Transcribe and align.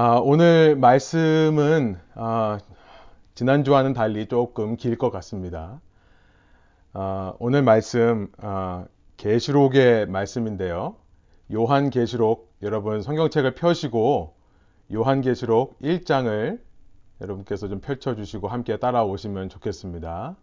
아, 0.00 0.20
오늘 0.22 0.76
말씀은 0.76 1.98
아, 2.14 2.60
지난주와는 3.34 3.94
달리 3.94 4.28
조금 4.28 4.76
길 4.76 4.96
것 4.96 5.10
같습니다. 5.10 5.80
아, 6.92 7.34
오늘 7.40 7.64
말씀 7.64 8.30
아, 8.38 8.86
계시록의 9.16 10.06
말씀인데요. 10.06 10.94
요한 11.52 11.90
계시록 11.90 12.54
여러분 12.62 13.02
성경책을 13.02 13.56
펴시고 13.56 14.36
요한 14.94 15.20
계시록 15.20 15.76
1장을 15.80 16.60
여러분께서 17.20 17.66
좀 17.66 17.80
펼쳐 17.80 18.14
주시고 18.14 18.46
함께 18.46 18.76
따라오시면 18.78 19.48
좋겠습니다. 19.48 20.36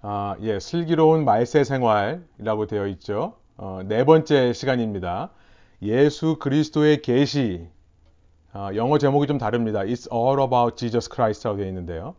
아, 0.00 0.36
예, 0.40 0.58
슬기로운 0.58 1.26
말세 1.26 1.64
생활이라고 1.64 2.66
되어 2.66 2.86
있죠. 2.86 3.36
어, 3.58 3.80
네 3.84 4.04
번째 4.04 4.54
시간입니다. 4.54 5.30
예수 5.84 6.36
그리스도의 6.38 7.02
계시. 7.02 7.68
어, 8.54 8.70
영어 8.74 8.96
제목이 8.96 9.26
좀 9.26 9.36
다릅니다. 9.36 9.80
It's 9.80 10.10
all 10.10 10.42
about 10.42 10.76
Jesus 10.76 11.10
Christ라고 11.12 11.58
되어 11.58 11.66
있는데요. 11.66 12.14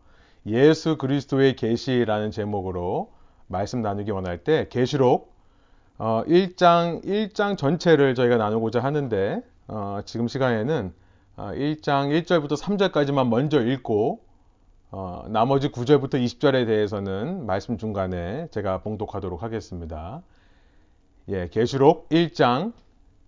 예수 0.45 0.98
그리스도의 0.98 1.55
계시라는 1.55 2.30
제목으로 2.30 3.12
말씀 3.48 3.81
나누기 3.81 4.12
원할 4.12 4.44
때 4.44 4.67
계시록 4.70 5.34
어, 5.98 6.22
1장 6.27 7.03
1장 7.03 7.58
전체를 7.58 8.13
저희가 8.13 8.38
나누고자 8.38 8.81
하는데 8.81 9.41
어, 9.67 10.02
지금 10.05 10.27
시간에는 10.27 10.94
어, 11.38 11.52
1장 11.55 12.23
1절부터 12.23 12.61
3절까지만 12.61 13.30
먼저 13.30 13.59
읽고 13.59 14.20
어, 14.91 15.23
나머지 15.30 15.70
9절부터 15.70 16.23
20절에 16.23 16.67
대해서는 16.67 17.47
말씀 17.47 17.80
중간에 17.80 18.47
제가 18.52 18.80
봉독하도록 18.80 19.41
하겠습니다. 19.41 20.22
예, 21.30 21.47
계시록 21.50 22.08
1장 22.09 22.73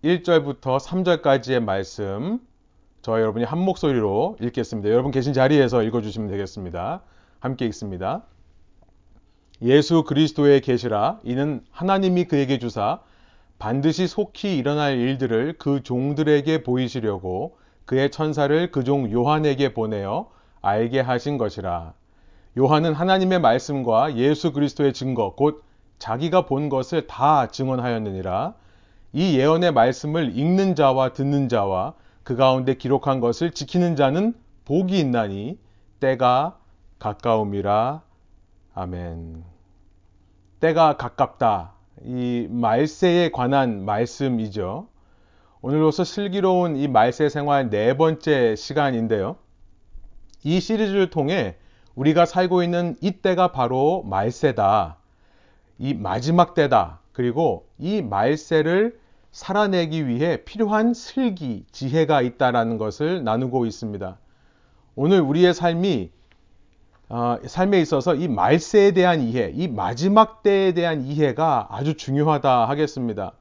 1절부터 0.03 0.79
3절까지의 0.79 1.59
말씀 1.59 2.39
저와 3.01 3.19
여러분이 3.21 3.45
한 3.45 3.59
목소리로 3.59 4.37
읽겠습니다. 4.41 4.89
여러분 4.89 5.11
계신 5.11 5.33
자리에서 5.33 5.81
읽어주시면 5.81 6.29
되겠습니다. 6.29 7.01
함께 7.39 7.65
읽습니다. 7.65 8.23
예수 9.61 10.03
그리스도의 10.03 10.61
계시라 10.61 11.19
이는 11.23 11.63
하나님이 11.71 12.25
그에게 12.25 12.59
주사 12.59 12.99
반드시 13.57 14.07
속히 14.07 14.57
일어날 14.57 14.97
일들을 14.97 15.55
그 15.57 15.81
종들에게 15.81 16.61
보이시려고 16.61 17.57
그의 17.85 18.11
천사를 18.11 18.71
그 18.71 18.83
종 18.83 19.11
요한에게 19.11 19.73
보내어 19.73 20.29
알게 20.61 20.99
하신 20.99 21.39
것이라. 21.39 21.93
요한은 22.57 22.93
하나님의 22.93 23.39
말씀과 23.39 24.15
예수 24.15 24.51
그리스도의 24.53 24.93
증거 24.93 25.33
곧 25.35 25.63
자기가 25.97 26.45
본 26.45 26.69
것을 26.69 27.07
다 27.07 27.47
증언하였느니라. 27.47 28.53
이 29.13 29.37
예언의 29.37 29.71
말씀을 29.71 30.37
읽는 30.37 30.75
자와 30.75 31.13
듣는 31.13 31.49
자와 31.49 31.93
그 32.23 32.35
가운데 32.35 32.73
기록한 32.73 33.19
것을 33.19 33.51
지키는 33.51 33.95
자는 33.95 34.33
복이 34.65 34.99
있나니 34.99 35.57
때가 35.99 36.57
가까움이라. 36.99 38.01
아멘. 38.73 39.43
때가 40.59 40.97
가깝다. 40.97 41.73
이 42.03 42.47
말세에 42.49 43.31
관한 43.31 43.85
말씀이죠. 43.85 44.87
오늘로서 45.61 46.03
슬기로운 46.03 46.75
이 46.75 46.87
말세 46.87 47.29
생활 47.29 47.69
네 47.69 47.95
번째 47.97 48.55
시간인데요. 48.55 49.37
이 50.43 50.59
시리즈를 50.59 51.09
통해 51.09 51.55
우리가 51.95 52.25
살고 52.25 52.61
있는 52.61 52.95
이 53.01 53.11
때가 53.11 53.51
바로 53.51 54.03
말세다. 54.03 54.97
이 55.79 55.93
마지막 55.93 56.53
때다. 56.53 56.99
그리고 57.11 57.66
이 57.79 58.01
말세를 58.01 58.99
살아내기 59.31 60.07
위해 60.07 60.37
필요한 60.43 60.93
슬기, 60.93 61.65
지혜가 61.71 62.21
있다라는 62.21 62.77
것을 62.77 63.23
나누고 63.23 63.65
있습니다. 63.65 64.17
오늘 64.95 65.21
우리의 65.21 65.53
삶이 65.53 66.11
어, 67.09 67.37
삶에 67.45 67.79
있어서 67.79 68.15
이 68.15 68.27
말세에 68.27 68.91
대한 68.91 69.21
이해, 69.21 69.51
이 69.53 69.67
마지막 69.67 70.43
때에 70.43 70.73
대한 70.73 71.05
이해가 71.05 71.67
아주 71.69 71.95
중요하다 71.95 72.67
하겠습니다. 72.67 73.33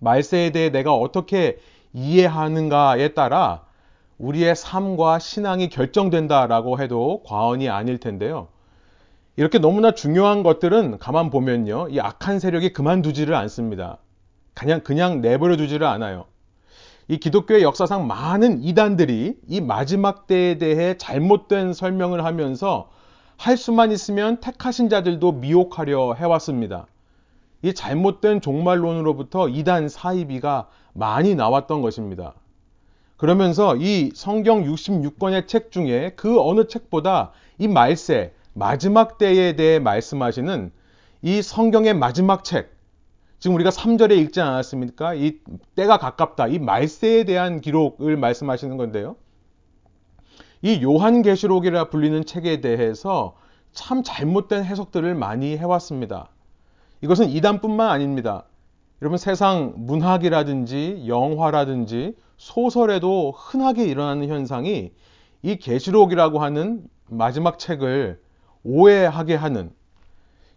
말세에 0.00 0.50
대해 0.50 0.70
내가 0.70 0.94
어떻게 0.94 1.58
이해하는가에 1.92 3.14
따라 3.14 3.64
우리의 4.18 4.56
삶과 4.56 5.20
신앙이 5.20 5.68
결정된다라고 5.68 6.80
해도 6.80 7.22
과언이 7.24 7.68
아닐 7.68 7.98
텐데요. 7.98 8.48
이렇게 9.38 9.60
너무나 9.60 9.92
중요한 9.92 10.42
것들은 10.42 10.98
가만 10.98 11.30
보면요. 11.30 11.86
이 11.90 12.00
악한 12.00 12.40
세력이 12.40 12.72
그만두지를 12.72 13.36
않습니다. 13.36 13.98
그냥, 14.52 14.80
그냥 14.80 15.20
내버려 15.20 15.56
두지를 15.56 15.86
않아요. 15.86 16.24
이 17.06 17.18
기독교의 17.18 17.62
역사상 17.62 18.08
많은 18.08 18.64
이단들이 18.64 19.38
이 19.46 19.60
마지막 19.60 20.26
때에 20.26 20.58
대해 20.58 20.96
잘못된 20.98 21.72
설명을 21.72 22.24
하면서 22.24 22.90
할 23.36 23.56
수만 23.56 23.92
있으면 23.92 24.40
택하신 24.40 24.88
자들도 24.88 25.30
미혹하려 25.30 26.14
해왔습니다. 26.14 26.88
이 27.62 27.72
잘못된 27.72 28.40
종말론으로부터 28.40 29.50
이단 29.50 29.88
사이비가 29.88 30.66
많이 30.94 31.36
나왔던 31.36 31.80
것입니다. 31.80 32.34
그러면서 33.16 33.76
이 33.76 34.10
성경 34.16 34.64
66권의 34.64 35.46
책 35.46 35.70
중에 35.70 36.14
그 36.16 36.40
어느 36.40 36.66
책보다 36.66 37.30
이 37.58 37.68
말세, 37.68 38.32
마지막 38.52 39.18
때에 39.18 39.56
대해 39.56 39.78
말씀하시는 39.78 40.70
이 41.22 41.42
성경의 41.42 41.94
마지막 41.94 42.44
책, 42.44 42.78
지금 43.38 43.54
우리가 43.54 43.70
3절에 43.70 44.16
읽지 44.18 44.40
않았습니까? 44.40 45.14
이 45.14 45.38
때가 45.76 45.98
가깝다. 45.98 46.48
이 46.48 46.58
말세에 46.58 47.24
대한 47.24 47.60
기록을 47.60 48.16
말씀하시는 48.16 48.76
건데요. 48.76 49.16
이 50.60 50.82
요한계시록이라 50.82 51.88
불리는 51.88 52.24
책에 52.24 52.60
대해서 52.60 53.36
참 53.72 54.02
잘못된 54.02 54.64
해석들을 54.64 55.14
많이 55.14 55.56
해왔습니다. 55.56 56.30
이것은 57.00 57.28
이단뿐만 57.28 57.88
아닙니다. 57.88 58.44
여러분 59.00 59.18
세상 59.18 59.74
문학이라든지 59.76 61.04
영화라든지 61.06 62.16
소설에도 62.36 63.30
흔하게 63.30 63.84
일어나는 63.84 64.28
현상이 64.28 64.90
이 65.42 65.56
계시록이라고 65.56 66.40
하는 66.40 66.88
마지막 67.08 67.60
책을 67.60 68.20
오해하게 68.68 69.34
하는 69.34 69.70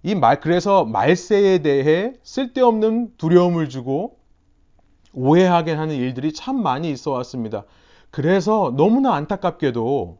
이 0.03 0.15
말 0.15 0.39
그래서 0.39 0.83
말세에 0.83 1.59
대해 1.59 2.13
쓸데없는 2.23 3.13
두려움을 3.17 3.69
주고 3.69 4.17
오해하게 5.13 5.73
하는 5.73 5.95
일들이 5.95 6.33
참 6.33 6.61
많이 6.61 6.89
있어 6.91 7.11
왔습니다. 7.11 7.65
그래서 8.09 8.73
너무나 8.75 9.13
안타깝게도 9.13 10.17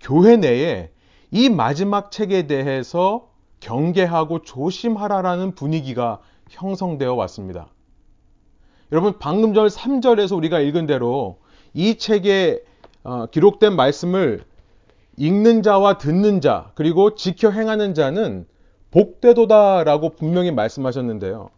교회 0.00 0.36
내에 0.36 0.90
이 1.30 1.48
마지막 1.48 2.10
책에 2.10 2.46
대해서 2.46 3.28
경계하고 3.60 4.42
조심하라라는 4.42 5.54
분위기가 5.54 6.20
형성되어 6.50 7.14
왔습니다. 7.14 7.68
여러분 8.92 9.18
방금 9.18 9.54
전 9.54 9.66
3절에서 9.66 10.36
우리가 10.36 10.60
읽은 10.60 10.86
대로 10.86 11.40
이 11.72 11.96
책에 11.98 12.62
어, 13.02 13.26
기록된 13.26 13.74
말씀을 13.74 14.44
읽는 15.16 15.62
자와 15.62 15.98
듣는 15.98 16.40
자 16.40 16.70
그리고 16.74 17.14
지켜 17.14 17.50
행하는 17.50 17.94
자는 17.94 18.46
복되도다라고 18.90 20.10
분명히 20.10 20.50
말씀하셨는데요. 20.52 21.50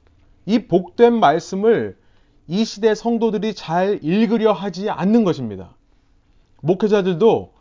이 0.46 0.66
복된 0.66 1.18
말씀을 1.18 1.96
이 2.46 2.64
시대 2.64 2.94
성도들이 2.94 3.54
잘 3.54 3.98
읽으려 4.02 4.52
하지 4.52 4.88
않는 4.88 5.24
것입니다. 5.24 5.74
목회자들도 6.62 7.52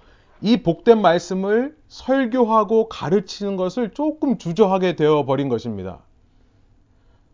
이 0.41 0.57
복된 0.57 1.01
말씀을 1.01 1.75
설교하고 1.87 2.87
가르치는 2.89 3.55
것을 3.55 3.91
조금 3.91 4.37
주저하게 4.37 4.95
되어 4.95 5.25
버린 5.25 5.49
것입니다. 5.49 5.99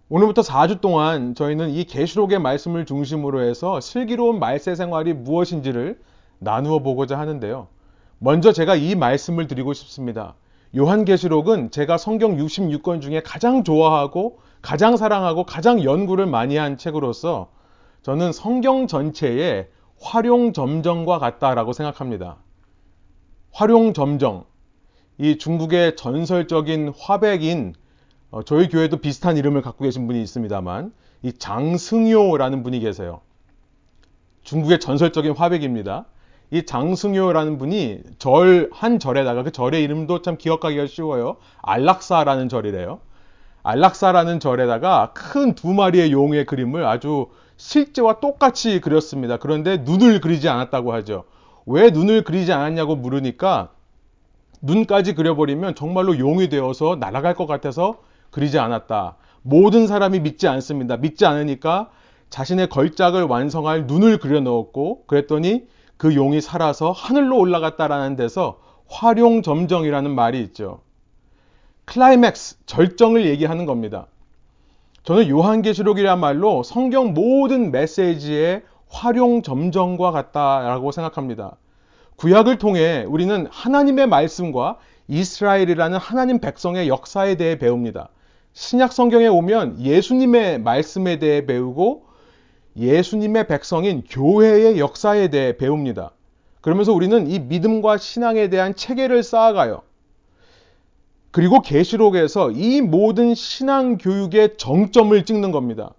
오늘부터 0.10 0.42
4주 0.42 0.82
동안 0.82 1.36
저희는 1.36 1.70
이 1.70 1.84
계시록의 1.84 2.40
말씀을 2.40 2.86
중심으로 2.86 3.42
해서 3.42 3.80
슬기로운 3.80 4.40
말세 4.40 4.76
생활이 4.76 5.14
무엇인지를 5.14 6.00
나누어 6.40 6.80
보고자 6.80 7.18
하는데요. 7.18 7.68
먼저 8.24 8.54
제가 8.54 8.76
이 8.76 8.94
말씀을 8.94 9.48
드리고 9.48 9.74
싶습니다. 9.74 10.36
요한계시록은 10.78 11.72
제가 11.72 11.98
성경 11.98 12.38
66권 12.38 13.02
중에 13.02 13.22
가장 13.22 13.64
좋아하고 13.64 14.38
가장 14.62 14.96
사랑하고 14.96 15.44
가장 15.44 15.84
연구를 15.84 16.28
많이 16.28 16.56
한 16.56 16.78
책으로서 16.78 17.50
저는 18.04 18.32
성경 18.32 18.86
전체의 18.86 19.70
활용점정과 20.00 21.18
같다라고 21.18 21.74
생각합니다. 21.74 22.38
활용점정. 23.54 24.46
이 25.18 25.40
중국의 25.40 25.96
전설적인 25.96 26.94
화백인 27.00 27.74
어, 28.30 28.44
저희 28.44 28.70
교회도 28.70 28.98
비슷한 28.98 29.36
이름을 29.36 29.64
갖고 29.64 29.84
계신 29.84 30.06
분이 30.06 30.22
있습니다만 30.22 30.94
이 31.24 31.34
장승효라는 31.34 32.62
분이 32.62 32.82
계세요. 32.82 33.22
중국의 34.44 34.80
전설적인 34.80 35.32
화백입니다. 35.32 36.06
이 36.52 36.66
장승효라는 36.66 37.58
분이 37.58 38.02
절 38.20 38.70
한 38.74 39.00
절에다가 39.00 39.44
그 39.44 39.52
절의 39.52 39.84
이름도 39.84 40.22
참 40.22 40.38
기억하기가 40.38 40.86
쉬워요. 40.88 41.38
안락사라는 41.62 42.50
절이래요. 42.50 43.00
안락사라는 43.64 44.40
절에다가 44.42 45.14
큰 45.14 45.56
두 45.56 45.74
마리의 45.74 46.12
용의 46.12 46.46
그림을 46.46 46.86
아주 46.86 47.28
실제와 47.56 48.20
똑같이 48.20 48.82
그렸습니다. 48.82 49.38
그런데 49.38 49.78
눈을 49.78 50.20
그리지 50.20 50.50
않았다고 50.50 50.92
하죠. 50.94 51.24
왜 51.66 51.90
눈을 51.90 52.24
그리지 52.24 52.52
않았냐고 52.52 52.96
물으니까 52.98 53.70
눈까지 54.62 55.16
그려버리면 55.16 55.76
정말로 55.76 56.20
용이 56.20 56.50
되어서 56.50 56.98
날아갈 57.00 57.34
것 57.36 57.46
같아서 57.46 58.00
그리지 58.30 58.60
않았다. 58.60 59.16
모든 59.42 59.88
사람이 59.88 60.20
믿지 60.20 60.48
않습니다. 60.50 60.98
믿지 60.98 61.26
않으니까 61.26 61.90
자신의 62.30 62.68
걸작을 62.70 63.24
완성할 63.24 63.86
눈을 63.88 64.18
그려 64.18 64.40
넣었고 64.40 65.06
그랬더니 65.06 65.66
그 66.02 66.16
용이 66.16 66.42
살아서 66.42 66.92
하늘로 66.92 67.38
올라갔다라는 67.38 68.16
데서 68.16 68.58
화룡점정이라는 68.88 70.10
말이 70.10 70.42
있죠. 70.46 70.82
클라이맥스, 71.86 72.66
절정을 72.66 73.28
얘기하는 73.28 73.68
겁니다. 73.68 74.08
저는 75.04 75.30
요한계시록이란 75.30 76.20
말로 76.20 76.64
성경 76.64 77.14
모든 77.14 77.70
메시지의 77.70 78.64
화룡점정과 78.90 80.10
같다라고 80.10 80.92
생각합니다. 80.92 81.58
구약을 82.16 82.58
통해 82.58 83.06
우리는 83.08 83.46
하나님의 83.52 84.08
말씀과 84.08 84.80
이스라엘이라는 85.08 86.00
하나님 86.00 86.40
백성의 86.40 86.88
역사에 86.88 87.36
대해 87.36 87.60
배웁니다. 87.60 88.10
신약 88.54 88.92
성경에 88.92 89.28
오면 89.28 89.80
예수님의 89.82 90.62
말씀에 90.62 91.20
대해 91.20 91.46
배우고 91.46 92.11
예수님의 92.78 93.48
백성인 93.48 94.04
교회의 94.10 94.80
역사에 94.80 95.30
대해 95.30 95.58
배웁니다. 95.58 96.12
그러면서 96.62 96.94
우리는 96.94 97.30
이 97.30 97.40
믿음과 97.40 97.98
신앙에 97.98 98.50
대한 98.50 98.76
체계를 98.76 99.24
쌓아가요. 99.24 99.82
그리고 101.32 101.62
계시록에서 101.62 102.52
이 102.52 102.82
모든 102.82 103.34
신앙 103.34 103.98
교육의 103.98 104.58
정점을 104.58 105.26
찍는 105.26 105.52
겁니다. 105.52 105.94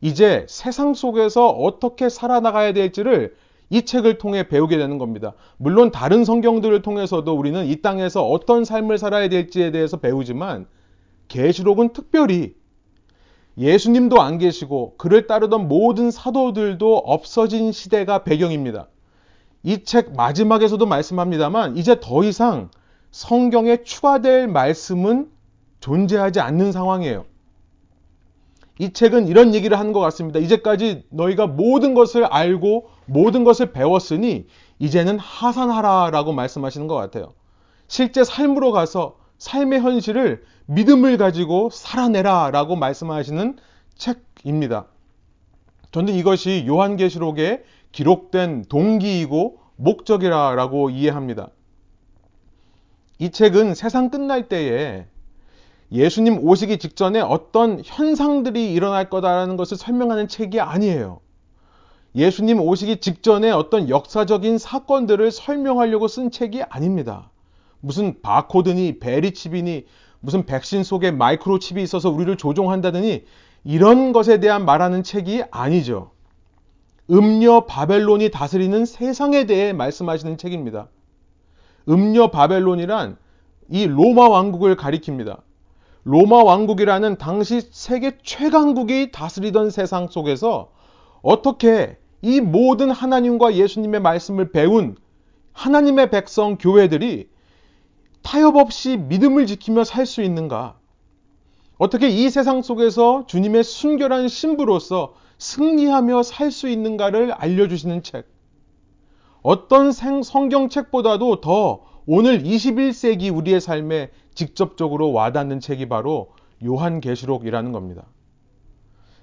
이제 0.00 0.46
세상 0.48 0.94
속에서 0.94 1.48
어떻게 1.48 2.08
살아나가야 2.08 2.72
될지를 2.72 3.36
이 3.70 3.82
책을 3.82 4.18
통해 4.18 4.48
배우게 4.48 4.76
되는 4.76 4.98
겁니다. 4.98 5.32
물론 5.56 5.90
다른 5.90 6.24
성경들을 6.24 6.82
통해서도 6.82 7.32
우리는 7.34 7.64
이 7.64 7.80
땅에서 7.80 8.28
어떤 8.28 8.64
삶을 8.64 8.98
살아야 8.98 9.28
될지에 9.28 9.70
대해서 9.70 9.96
배우지만 9.96 10.66
계시록은 11.28 11.92
특별히 11.92 12.54
예수님도 13.58 14.20
안 14.20 14.38
계시고 14.38 14.96
그를 14.96 15.26
따르던 15.26 15.68
모든 15.68 16.10
사도들도 16.10 16.98
없어진 16.98 17.72
시대가 17.72 18.24
배경입니다. 18.24 18.88
이 19.64 19.84
책 19.84 20.14
마지막에서도 20.14 20.84
말씀합니다만 20.86 21.76
이제 21.76 22.00
더 22.00 22.24
이상 22.24 22.70
성경에 23.10 23.82
추가될 23.84 24.48
말씀은 24.48 25.30
존재하지 25.80 26.40
않는 26.40 26.72
상황이에요. 26.72 27.26
이 28.78 28.92
책은 28.92 29.28
이런 29.28 29.54
얘기를 29.54 29.78
하는 29.78 29.92
것 29.92 30.00
같습니다. 30.00 30.40
이제까지 30.40 31.04
너희가 31.10 31.46
모든 31.46 31.94
것을 31.94 32.24
알고 32.24 32.88
모든 33.06 33.44
것을 33.44 33.72
배웠으니 33.72 34.46
이제는 34.78 35.18
하산하라 35.18 36.10
라고 36.10 36.32
말씀하시는 36.32 36.86
것 36.86 36.94
같아요. 36.96 37.34
실제 37.86 38.24
삶으로 38.24 38.72
가서 38.72 39.16
삶의 39.42 39.80
현실을 39.80 40.44
믿음을 40.66 41.16
가지고 41.16 41.68
살아내라 41.70 42.52
라고 42.52 42.76
말씀하시는 42.76 43.58
책입니다. 43.96 44.86
저는 45.90 46.14
이것이 46.14 46.64
요한계시록에 46.68 47.64
기록된 47.90 48.66
동기이고 48.68 49.58
목적이라고 49.74 50.90
이해합니다. 50.90 51.48
이 53.18 53.30
책은 53.30 53.74
세상 53.74 54.10
끝날 54.10 54.48
때에 54.48 55.06
예수님 55.90 56.38
오시기 56.46 56.78
직전에 56.78 57.20
어떤 57.20 57.82
현상들이 57.84 58.72
일어날 58.72 59.10
거다라는 59.10 59.56
것을 59.56 59.76
설명하는 59.76 60.28
책이 60.28 60.60
아니에요. 60.60 61.18
예수님 62.14 62.60
오시기 62.60 62.98
직전에 62.98 63.50
어떤 63.50 63.88
역사적인 63.88 64.58
사건들을 64.58 65.32
설명하려고 65.32 66.06
쓴 66.06 66.30
책이 66.30 66.62
아닙니다. 66.62 67.31
무슨 67.82 68.22
바코드니 68.22 69.00
베리칩이니 69.00 69.86
무슨 70.20 70.46
백신 70.46 70.84
속에 70.84 71.10
마이크로칩이 71.10 71.82
있어서 71.82 72.08
우리를 72.10 72.36
조종한다더니 72.36 73.24
이런 73.64 74.12
것에 74.12 74.40
대한 74.40 74.64
말하는 74.64 75.02
책이 75.02 75.42
아니죠. 75.50 76.12
음녀 77.10 77.66
바벨론이 77.66 78.30
다스리는 78.30 78.84
세상에 78.86 79.46
대해 79.46 79.72
말씀하시는 79.72 80.38
책입니다. 80.38 80.88
음녀 81.88 82.30
바벨론이란 82.30 83.18
이 83.68 83.86
로마 83.86 84.28
왕국을 84.28 84.76
가리킵니다. 84.76 85.40
로마 86.04 86.42
왕국이라는 86.44 87.16
당시 87.18 87.60
세계 87.72 88.16
최강국이 88.22 89.10
다스리던 89.10 89.70
세상 89.70 90.06
속에서 90.06 90.70
어떻게 91.20 91.98
이 92.22 92.40
모든 92.40 92.92
하나님과 92.92 93.54
예수님의 93.54 94.00
말씀을 94.00 94.52
배운 94.52 94.96
하나님의 95.52 96.10
백성 96.10 96.56
교회들이 96.56 97.31
타협 98.22 98.56
없이 98.56 98.96
믿음을 98.96 99.46
지키며 99.46 99.84
살 99.84 100.06
수 100.06 100.22
있는가? 100.22 100.76
어떻게 101.78 102.08
이 102.08 102.30
세상 102.30 102.62
속에서 102.62 103.26
주님의 103.26 103.64
순결한 103.64 104.28
신부로서 104.28 105.14
승리하며 105.38 106.22
살 106.22 106.50
수 106.52 106.68
있는가를 106.68 107.32
알려주시는 107.32 108.02
책. 108.02 108.26
어떤 109.42 109.90
성경책보다도 109.90 111.40
더 111.40 111.82
오늘 112.06 112.42
21세기 112.42 113.34
우리의 113.34 113.60
삶에 113.60 114.10
직접적으로 114.34 115.12
와닿는 115.12 115.60
책이 115.60 115.88
바로 115.88 116.32
요한계시록이라는 116.64 117.72
겁니다. 117.72 118.04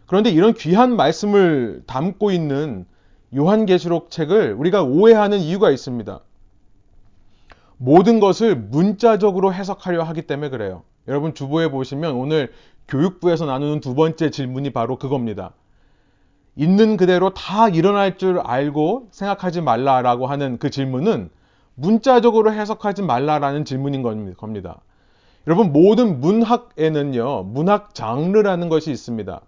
그런데 0.06 0.30
이런 0.30 0.54
귀한 0.54 0.96
말씀을 0.96 1.84
담고 1.88 2.32
있는 2.32 2.86
요한계시록 3.34 4.12
책을 4.12 4.54
우리가 4.54 4.84
오해하는 4.84 5.40
이유가 5.40 5.72
있습니다. 5.72 6.20
모든 7.82 8.20
것을 8.20 8.58
문자적으로 8.58 9.54
해석하려 9.54 10.04
하기 10.04 10.24
때문에 10.24 10.50
그래요. 10.50 10.84
여러분 11.08 11.34
주보에 11.34 11.72
보시면 11.72 12.14
오늘 12.14 12.52
교육부에서 12.90 13.46
나누는 13.46 13.80
두 13.80 13.96
번째 13.96 14.30
질문이 14.30 14.72
바로 14.72 14.98
그겁니다. 14.98 15.54
있는 16.58 16.98
그대로 16.98 17.34
다 17.34 17.70
일어날 17.70 18.18
줄 18.18 18.40
알고 18.40 19.08
생각하지 19.12 19.62
말라라고 19.62 20.28
하는 20.28 20.58
그 20.58 20.70
질문은 20.70 21.30
문자적으로 21.76 22.52
해석하지 22.52 23.02
말라라는 23.04 23.64
질문인 23.64 24.04
겁니다. 24.36 24.82
여러분 25.48 25.72
모든 25.72 26.20
문학에는요 26.20 27.44
문학 27.44 27.96
장르라는 27.96 28.68
것이 28.68 28.92
있습니다. 28.92 29.40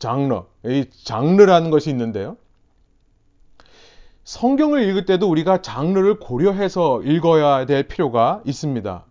장르, 0.00 0.42
이 0.64 0.86
장르라는 1.04 1.70
것이 1.70 1.88
있는데요. 1.90 2.36
성경을 4.28 4.86
읽을 4.90 5.06
때도 5.06 5.26
우리가 5.26 5.62
장르를 5.62 6.18
고려해서 6.18 7.00
읽어야 7.00 7.64
될 7.64 7.84
필요가 7.84 8.42
있습니다. 8.44 9.06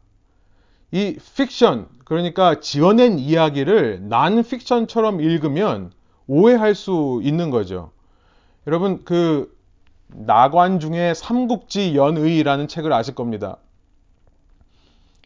이 0.92 1.18
픽션, 1.36 1.88
그러니까 2.06 2.60
지어낸 2.60 3.18
이야기를 3.18 4.10
난 4.10 4.44
픽션처럼 4.44 5.20
읽으면 5.20 5.92
오해할 6.28 6.76
수 6.76 7.20
있는 7.24 7.50
거죠. 7.50 7.90
여러분, 8.68 9.04
그 9.06 9.52
나관 10.10 10.80
중에 10.80 11.16
삼국지 11.16 11.96
연의라는 11.96 12.68
책을 12.68 12.94
아실 12.94 13.16
겁니다. 13.16 13.58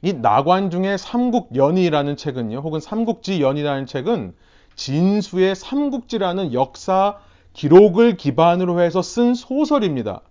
이 0.02 0.14
나관 0.14 0.72
중에 0.72 0.96
삼국연의라는 0.96 2.16
책은요, 2.16 2.60
혹은 2.60 2.80
삼국지 2.80 3.42
연이라는 3.42 3.88
책은 3.88 4.36
진수의 4.76 5.54
삼국지라는 5.54 6.54
역사 6.54 7.20
기록을 7.53 8.17
기반으로 8.17 8.81
해서 8.81 9.01
쓴 9.01 9.34
소설입니다. 9.34 10.22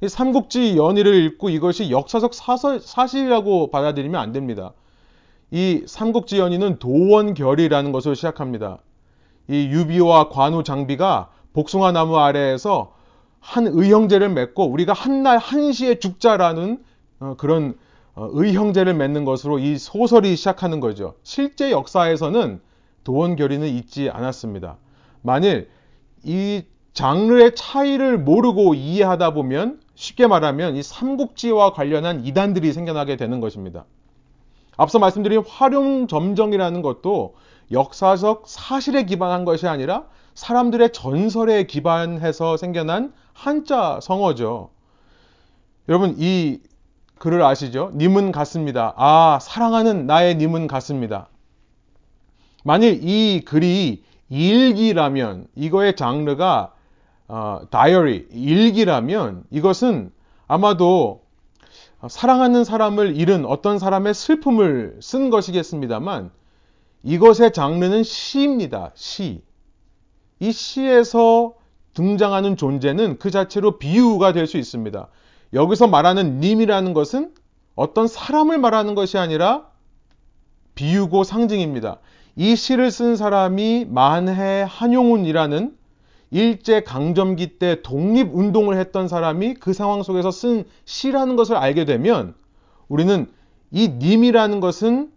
이 0.00 0.08
삼국지 0.08 0.76
연의를 0.76 1.14
읽고 1.14 1.48
이것이 1.48 1.90
역사적 1.90 2.34
사설, 2.34 2.80
사실이라고 2.80 3.70
받아들이면 3.70 4.20
안 4.20 4.32
됩니다. 4.32 4.72
이 5.50 5.82
삼국지 5.86 6.38
연의는 6.38 6.78
도원결이라는 6.78 7.92
것을 7.92 8.16
시작합니다. 8.16 8.78
이 9.48 9.66
유비와 9.66 10.28
관우 10.30 10.64
장비가 10.64 11.30
복숭아 11.52 11.92
나무 11.92 12.18
아래에서 12.18 12.94
한 13.38 13.66
의형제를 13.66 14.28
맺고 14.30 14.66
우리가 14.66 14.92
한날 14.92 15.38
한시에 15.38 15.98
죽자라는 15.98 16.82
어, 17.20 17.34
그런 17.36 17.76
어, 18.14 18.28
의형제를 18.32 18.94
맺는 18.94 19.24
것으로 19.24 19.58
이 19.58 19.78
소설이 19.78 20.36
시작하는 20.36 20.80
거죠. 20.80 21.14
실제 21.22 21.70
역사에서는 21.70 22.60
도원결의는 23.04 23.68
있지 23.68 24.10
않았습니다. 24.10 24.76
만일 25.22 25.70
이 26.22 26.62
장르의 26.92 27.54
차이를 27.54 28.18
모르고 28.18 28.74
이해하다 28.74 29.32
보면 29.34 29.80
쉽게 29.94 30.26
말하면 30.26 30.76
이 30.76 30.82
삼국지와 30.82 31.72
관련한 31.72 32.24
이단들이 32.24 32.72
생겨나게 32.72 33.16
되는 33.16 33.40
것입니다. 33.40 33.84
앞서 34.76 34.98
말씀드린 34.98 35.42
활용점정이라는 35.46 36.82
것도 36.82 37.34
역사적 37.70 38.44
사실에 38.46 39.04
기반한 39.04 39.44
것이 39.44 39.66
아니라 39.66 40.04
사람들의 40.34 40.92
전설에 40.92 41.64
기반해서 41.64 42.56
생겨난 42.56 43.12
한자 43.32 44.00
성어죠. 44.02 44.70
여러분 45.88 46.14
이 46.18 46.60
글을 47.18 47.42
아시죠? 47.42 47.92
님은 47.94 48.32
같습니다. 48.32 48.94
아, 48.96 49.38
사랑하는 49.40 50.06
나의 50.06 50.36
님은 50.36 50.66
같습니다. 50.66 51.28
만일 52.64 53.00
이 53.02 53.42
글이 53.44 54.02
일기라면 54.32 55.46
이거의 55.54 55.94
장르가 55.94 56.72
어, 57.28 57.60
다이어리 57.70 58.28
일기라면 58.30 59.44
이것은 59.50 60.10
아마도 60.48 61.22
사랑하는 62.08 62.64
사람을 62.64 63.14
잃은 63.16 63.44
어떤 63.44 63.78
사람의 63.78 64.14
슬픔을 64.14 64.98
쓴 65.02 65.28
것이겠습니다만 65.28 66.30
이것의 67.02 67.52
장르는 67.52 68.02
시입니다. 68.04 68.90
시. 68.94 69.42
이 70.40 70.50
시에서 70.50 71.54
등장하는 71.94 72.56
존재는 72.56 73.18
그 73.18 73.30
자체로 73.30 73.78
비유가 73.78 74.32
될 74.32 74.46
수 74.46 74.56
있습니다. 74.56 75.08
여기서 75.52 75.88
말하는 75.88 76.40
님이라는 76.40 76.94
것은 76.94 77.34
어떤 77.74 78.08
사람을 78.08 78.58
말하는 78.58 78.94
것이 78.94 79.18
아니라 79.18 79.66
비유고 80.74 81.24
상징입니다. 81.24 81.98
이 82.36 82.56
시를 82.56 82.90
쓴 82.90 83.16
사람이 83.16 83.86
만해 83.88 84.64
한용운이라는 84.68 85.76
일제 86.30 86.82
강점기 86.82 87.58
때 87.58 87.82
독립 87.82 88.34
운동을 88.34 88.78
했던 88.78 89.06
사람이 89.06 89.54
그 89.54 89.74
상황 89.74 90.02
속에서 90.02 90.30
쓴 90.30 90.64
시라는 90.86 91.36
것을 91.36 91.56
알게 91.56 91.84
되면 91.84 92.34
우리는 92.88 93.26
이 93.70 93.88
님이라는 93.88 94.60
것은 94.60 95.10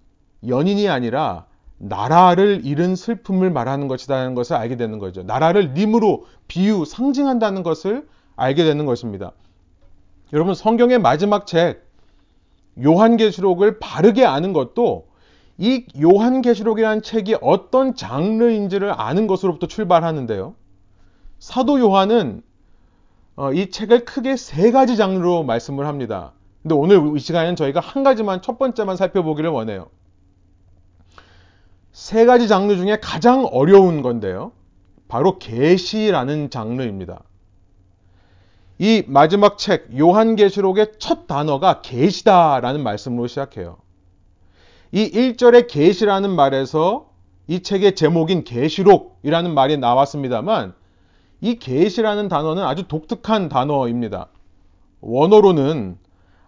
연인이 0.47 0.89
아니라 0.89 1.45
나라를 1.77 2.61
잃은 2.65 2.95
슬픔을 2.95 3.49
말하는 3.49 3.87
것이라는 3.87 4.35
것을 4.35 4.55
알게 4.55 4.75
되는 4.75 4.99
거죠. 4.99 5.23
나라를 5.23 5.73
님으로 5.73 6.25
비유, 6.47 6.85
상징한다는 6.85 7.63
것을 7.63 8.07
알게 8.35 8.63
되는 8.63 8.85
것입니다. 8.85 9.31
여러분, 10.33 10.53
성경의 10.53 10.99
마지막 10.99 11.47
책, 11.47 11.85
요한계시록을 12.83 13.79
바르게 13.79 14.25
아는 14.25 14.53
것도 14.53 15.07
이 15.57 15.85
요한계시록이라는 15.99 17.01
책이 17.01 17.37
어떤 17.41 17.95
장르인지를 17.95 18.93
아는 18.99 19.27
것으로부터 19.27 19.67
출발하는데요. 19.67 20.55
사도 21.39 21.79
요한은 21.79 22.41
어, 23.35 23.51
이 23.53 23.69
책을 23.69 24.05
크게 24.05 24.37
세 24.37 24.71
가지 24.71 24.97
장르로 24.97 25.43
말씀을 25.43 25.87
합니다. 25.87 26.33
근데 26.61 26.75
오늘 26.75 27.15
이 27.15 27.19
시간에는 27.19 27.55
저희가 27.55 27.79
한 27.79 28.03
가지만 28.03 28.41
첫 28.41 28.57
번째만 28.57 28.97
살펴보기를 28.97 29.49
원해요. 29.49 29.87
세 31.91 32.25
가지 32.25 32.47
장르 32.47 32.75
중에 32.75 32.99
가장 33.01 33.45
어려운 33.45 34.01
건데요. 34.01 34.51
바로 35.07 35.37
계시라는 35.37 36.49
장르입니다. 36.49 37.23
이 38.79 39.03
마지막 39.07 39.57
책 39.57 39.97
요한계시록의 39.97 40.93
첫 40.99 41.27
단어가 41.27 41.81
계시다라는 41.81 42.83
말씀으로 42.83 43.27
시작해요. 43.27 43.77
이 44.95 45.11
1절의 45.11 45.67
계시라는 45.67 46.37
말에서 46.37 47.09
이 47.47 47.61
책의 47.61 47.95
제목인 47.95 48.45
계시록이라는 48.45 49.53
말이 49.53 49.75
나왔습니다만 49.75 50.73
이 51.41 51.55
계시라는 51.59 52.29
단어는 52.29 52.63
아주 52.63 52.87
독특한 52.87 53.49
단어입니다. 53.49 54.29
원어로는 55.01 55.97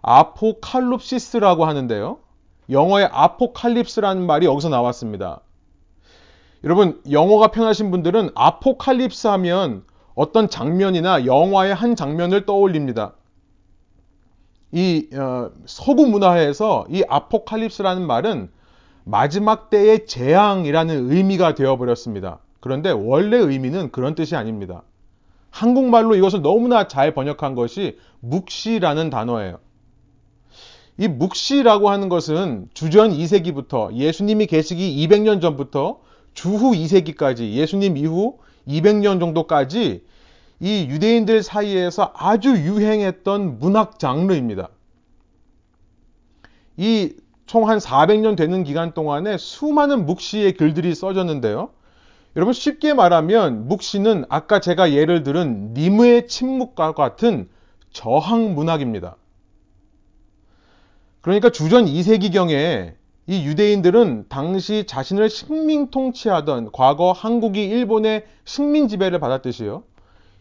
아포칼립시스라고 0.00 1.66
하는데요. 1.66 2.20
영어의 2.70 3.10
아포칼립스라는 3.12 4.24
말이 4.24 4.46
여기서 4.46 4.70
나왔습니다. 4.70 5.42
여러분, 6.64 7.02
영어가 7.10 7.48
편하신 7.48 7.90
분들은 7.90 8.30
아포칼립스 8.34 9.26
하면 9.26 9.84
어떤 10.14 10.48
장면이나 10.48 11.26
영화의 11.26 11.74
한 11.74 11.94
장면을 11.96 12.46
떠올립니다. 12.46 13.12
이 14.72 15.08
어, 15.14 15.50
서구 15.66 16.06
문화에서 16.06 16.86
이 16.90 17.02
아포칼립스라는 17.08 18.06
말은 18.06 18.50
마지막 19.04 19.70
때의 19.70 20.06
재앙이라는 20.06 21.10
의미가 21.10 21.54
되어버렸습니다. 21.54 22.40
그런데 22.60 22.90
원래 22.90 23.38
의미는 23.38 23.90
그런 23.90 24.14
뜻이 24.14 24.36
아닙니다. 24.36 24.82
한국말로 25.50 26.14
이것을 26.14 26.42
너무나 26.42 26.88
잘 26.88 27.14
번역한 27.14 27.54
것이 27.54 27.98
묵시라는 28.20 29.08
단어예요. 29.08 29.58
이 30.98 31.08
묵시라고 31.08 31.88
하는 31.90 32.08
것은 32.08 32.68
주전 32.74 33.12
2세기부터 33.12 33.94
예수님이 33.94 34.46
계시기 34.46 35.06
200년 35.06 35.40
전부터 35.40 36.00
주후 36.34 36.72
2세기까지 36.72 37.52
예수님 37.52 37.96
이후 37.96 38.38
200년 38.66 39.20
정도까지 39.20 40.04
이 40.60 40.86
유대인들 40.88 41.42
사이에서 41.42 42.12
아주 42.14 42.50
유행했던 42.50 43.58
문학 43.58 43.98
장르입니다. 43.98 44.68
이 46.76 47.14
총 47.48 47.66
한 47.66 47.78
400년 47.78 48.36
되는 48.36 48.62
기간 48.62 48.92
동안에 48.92 49.38
수많은 49.38 50.04
묵시의 50.04 50.52
글들이 50.52 50.94
써졌는데요. 50.94 51.70
여러분 52.36 52.52
쉽게 52.52 52.92
말하면 52.92 53.68
묵시는 53.68 54.26
아까 54.28 54.60
제가 54.60 54.92
예를 54.92 55.22
들은 55.22 55.72
니무의 55.72 56.28
침묵과 56.28 56.92
같은 56.92 57.48
저항 57.90 58.54
문학입니다. 58.54 59.16
그러니까 61.22 61.48
주전 61.48 61.86
2세기경에 61.86 62.92
이 63.26 63.44
유대인들은 63.46 64.26
당시 64.28 64.84
자신을 64.86 65.30
식민 65.30 65.90
통치하던 65.90 66.70
과거 66.72 67.12
한국이 67.12 67.64
일본의 67.64 68.26
식민 68.44 68.88
지배를 68.88 69.20
받았듯이요. 69.20 69.84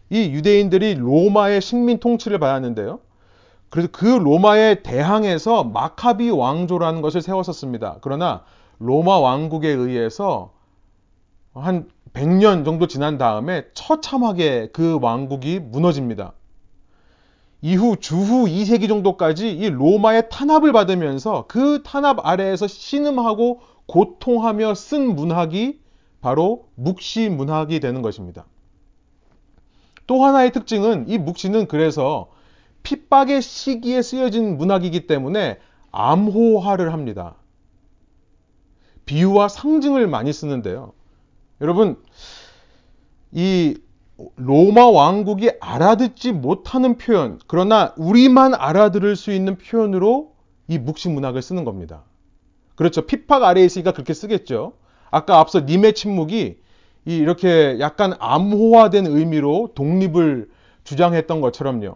이 0.10 0.32
유대인들이 0.32 0.96
로마의 0.96 1.62
식민 1.62 2.00
통치를 2.00 2.40
받았는데요. 2.40 3.00
그래서 3.70 3.90
그 3.92 4.06
로마에 4.06 4.82
대항해서 4.82 5.66
마카비 5.66 6.30
왕조라는 6.30 7.02
것을 7.02 7.22
세웠었습니다. 7.22 7.98
그러나 8.02 8.44
로마 8.80 9.20
왕국에 9.20 9.68
의해서 9.70 10.54
한 11.54 11.90
100년 12.14 12.64
정도 12.64 12.88
지난 12.88 13.18
다음에 13.18 13.66
처참하게 13.74 14.70
그 14.72 15.00
왕국이 15.02 15.60
무너집니다. 15.60 16.34
이후 17.62 17.96
주후 18.00 18.46
2세기 18.46 18.88
정도까지 18.88 19.52
이 19.52 19.70
로마의 19.70 20.30
탄압을 20.30 20.72
받으면서 20.72 21.46
그 21.48 21.82
탄압 21.84 22.26
아래에서 22.26 22.68
신음하고 22.68 23.62
고통하며 23.88 24.76
쓴 24.76 25.16
문학이 25.16 25.80
바로 26.22 26.68
묵시 26.76 27.30
문학이 27.30 27.80
되는 27.80 28.02
것입니다. 28.02 28.46
또 30.08 30.24
하나의 30.24 30.52
특징은 30.52 31.08
이 31.08 31.18
묵시는 31.18 31.68
그래서 31.68 32.30
핍박의 32.84 33.42
시기에 33.42 34.02
쓰여진 34.02 34.58
문학이기 34.58 35.08
때문에 35.08 35.60
암호화를 35.92 36.94
합니다. 36.94 37.36
비유와 39.06 39.50
상징을 39.50 40.08
많이 40.08 40.34
쓰는데요. 40.34 40.94
여러분, 41.62 42.02
이 43.32 43.78
로마 44.36 44.86
왕국이 44.86 45.52
알아듣지 45.60 46.32
못하는 46.32 46.98
표현, 46.98 47.40
그러나 47.48 47.94
우리만 47.98 48.56
알아들을 48.56 49.16
수 49.16 49.32
있는 49.32 49.58
표현으로 49.58 50.34
이 50.68 50.78
묵시 50.78 51.10
문학을 51.10 51.42
쓰는 51.42 51.66
겁니다. 51.66 52.04
그렇죠. 52.76 53.06
핍박 53.06 53.44
아래에 53.44 53.66
있으니까 53.66 53.92
그렇게 53.92 54.14
쓰겠죠. 54.14 54.74
아까 55.10 55.40
앞서 55.40 55.62
님의 55.62 55.94
침묵이 55.94 56.58
이렇게 57.16 57.78
약간 57.80 58.14
암호화된 58.20 59.08
의미로 59.08 59.72
독립을 59.76 60.50
주장했던 60.84 61.42
것처럼요. 61.42 61.96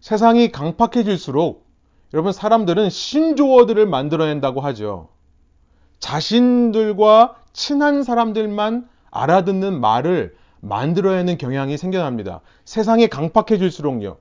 세상이 0.00 0.52
강팍해질수록 0.52 1.66
여러분 2.14 2.32
사람들은 2.32 2.90
신조어들을 2.90 3.86
만들어낸다고 3.86 4.60
하죠. 4.60 5.08
자신들과 5.98 7.36
친한 7.52 8.04
사람들만 8.04 8.88
알아듣는 9.10 9.80
말을 9.80 10.36
만들어내는 10.60 11.36
경향이 11.38 11.76
생겨납니다. 11.76 12.40
세상이 12.64 13.08
강팍해질수록요. 13.08 14.18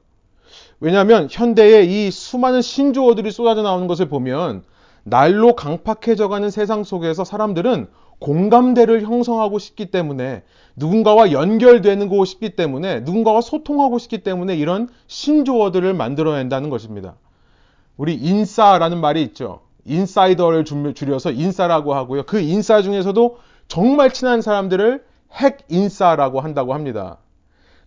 왜냐하면 0.80 1.28
현대에 1.30 1.84
이 1.84 2.12
수많은 2.12 2.62
신조어들이 2.62 3.32
쏟아져 3.32 3.62
나오는 3.62 3.88
것을 3.88 4.10
보면 4.10 4.64
날로 5.04 5.56
강팍해져가는 5.56 6.50
세상 6.50 6.84
속에서 6.84 7.24
사람들은 7.24 7.88
공감대를 8.20 9.04
형성하고 9.04 9.60
싶기 9.60 9.88
때문에 9.92 10.44
누군가와 10.76 11.32
연결되는 11.32 12.10
고 12.10 12.26
싶기 12.26 12.56
때문에 12.56 13.02
누군가와 13.02 13.42
소통하고 13.42 14.00
싶기 14.00 14.20
때문에 14.20 14.56
이런 14.56 14.90
신조어들을 15.08 15.94
만들어낸다는 15.94 16.70
것입니다. 16.70 17.16
우리 17.96 18.16
인싸라는 18.16 19.00
말이 19.02 19.22
있죠. 19.24 19.62
인사이더를 19.86 20.66
줄여서 20.66 21.32
인싸라고 21.32 21.94
하고요. 21.94 22.24
그 22.24 22.40
인싸 22.40 22.82
중에서도 22.82 23.38
정말 23.68 24.12
친한 24.12 24.42
사람들을 24.42 25.04
핵 25.34 25.60
인싸라고 25.70 26.40
한다고 26.40 26.74
합니다. 26.74 27.18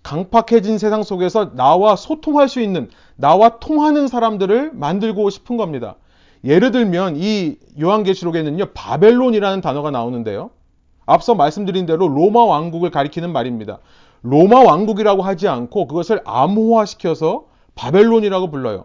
강팍해진 0.03 0.79
세상 0.79 1.03
속에서 1.03 1.55
나와 1.55 1.95
소통할 1.95 2.49
수 2.49 2.61
있는, 2.61 2.89
나와 3.17 3.59
통하는 3.59 4.09
사람들을 4.09 4.73
만들고 4.73 5.29
싶은 5.29 5.57
겁니다. 5.57 5.97
예를 6.45 6.71
들면 6.71 7.17
이 7.17 7.57
요한계시록에는요, 7.81 8.67
바벨론이라는 8.75 9.61
단어가 9.61 9.91
나오는데요. 9.91 10.51
앞서 11.07 11.35
말씀드린 11.35 11.87
대로 11.87 12.09
로마 12.09 12.45
왕국을 12.45 12.91
가리키는 12.91 13.33
말입니다. 13.33 13.79
로마 14.23 14.61
왕국이라고 14.61 15.23
하지 15.23 15.49
않고 15.49 15.87
그것을 15.87 16.21
암호화시켜서 16.25 17.47
바벨론이라고 17.75 18.51
불러요. 18.51 18.85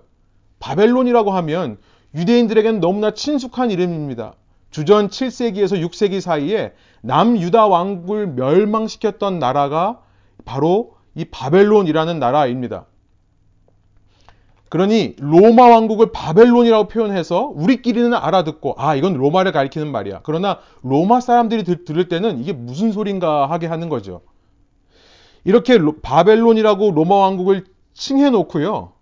바벨론이라고 0.60 1.32
하면 1.32 1.78
유대인들에게는 2.16 2.80
너무나 2.80 3.12
친숙한 3.12 3.72
이름입니다. 3.72 4.34
주전 4.72 5.10
7세기에서 5.10 5.82
6세기 5.88 6.20
사이에 6.22 6.74
남유다 7.02 7.68
왕국을 7.68 8.28
멸망시켰던 8.28 9.40
나라가 9.40 10.02
바로 10.44 10.96
이 11.14 11.26
바벨론이라는 11.26 12.20
나라입니다. 12.20 12.86
그러니 14.70 15.16
로마 15.20 15.68
왕국을 15.68 16.12
바벨론이라고 16.12 16.88
표현해서 16.88 17.52
우리끼리는 17.54 18.14
알아듣고 18.14 18.76
아 18.78 18.96
이건 18.96 19.14
로마를 19.14 19.52
가리키는 19.52 19.92
말이야. 19.92 20.22
그러나 20.24 20.60
로마 20.82 21.22
사람들이 21.22 21.64
들, 21.64 21.86
들을 21.86 22.10
때는 22.10 22.40
이게 22.40 22.52
무슨 22.52 22.92
소린가 22.92 23.50
하게 23.50 23.68
하는 23.68 23.90
거죠. 23.90 24.22
이렇게 25.44 25.78
로, 25.78 26.00
바벨론이라고 26.02 26.92
로마 26.92 27.16
왕국을 27.16 27.66
칭해 27.94 28.32
놓고요. 28.32 28.94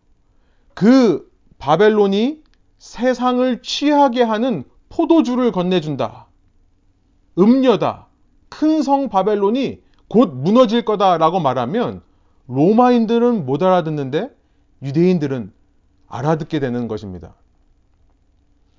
그 0.73 1.31
바벨론이 1.57 2.43
세상을 2.77 3.61
취하게 3.61 4.23
하는 4.23 4.65
포도주를 4.89 5.51
건네준다. 5.51 6.27
음녀다. 7.39 8.07
큰 8.49 8.81
성 8.83 9.09
바벨론이 9.09 9.79
곧 10.09 10.33
무너질 10.35 10.83
거다라고 10.85 11.39
말하면 11.39 12.01
로마인들은 12.47 13.45
못 13.45 13.63
알아듣는데 13.63 14.29
유대인들은 14.83 15.51
알아듣게 16.07 16.59
되는 16.59 16.87
것입니다. 16.87 17.35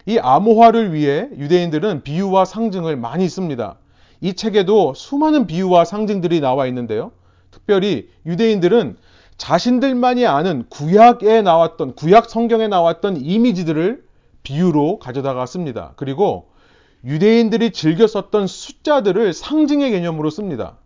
이 0.06 0.18
암호화를 0.18 0.92
위해 0.92 1.28
유대인들은 1.36 2.02
비유와 2.02 2.44
상징을 2.44 2.96
많이 2.96 3.28
씁니다. 3.28 3.78
이 4.20 4.34
책에도 4.34 4.94
수많은 4.94 5.46
비유와 5.46 5.84
상징들이 5.84 6.40
나와 6.40 6.66
있는데요. 6.66 7.12
특별히 7.50 8.10
유대인들은 8.26 8.96
자신들만이 9.36 10.26
아는 10.26 10.66
구약에 10.68 11.42
나왔던, 11.42 11.94
구약 11.94 12.30
성경에 12.30 12.68
나왔던 12.68 13.16
이미지들을 13.16 14.04
비유로 14.42 14.98
가져다가 14.98 15.46
씁니다. 15.46 15.94
그리고 15.96 16.50
유대인들이 17.04 17.72
즐겨 17.72 18.06
썼던 18.06 18.46
숫자들을 18.46 19.32
상징의 19.32 19.90
개념으로 19.90 20.30
씁니다. 20.30 20.76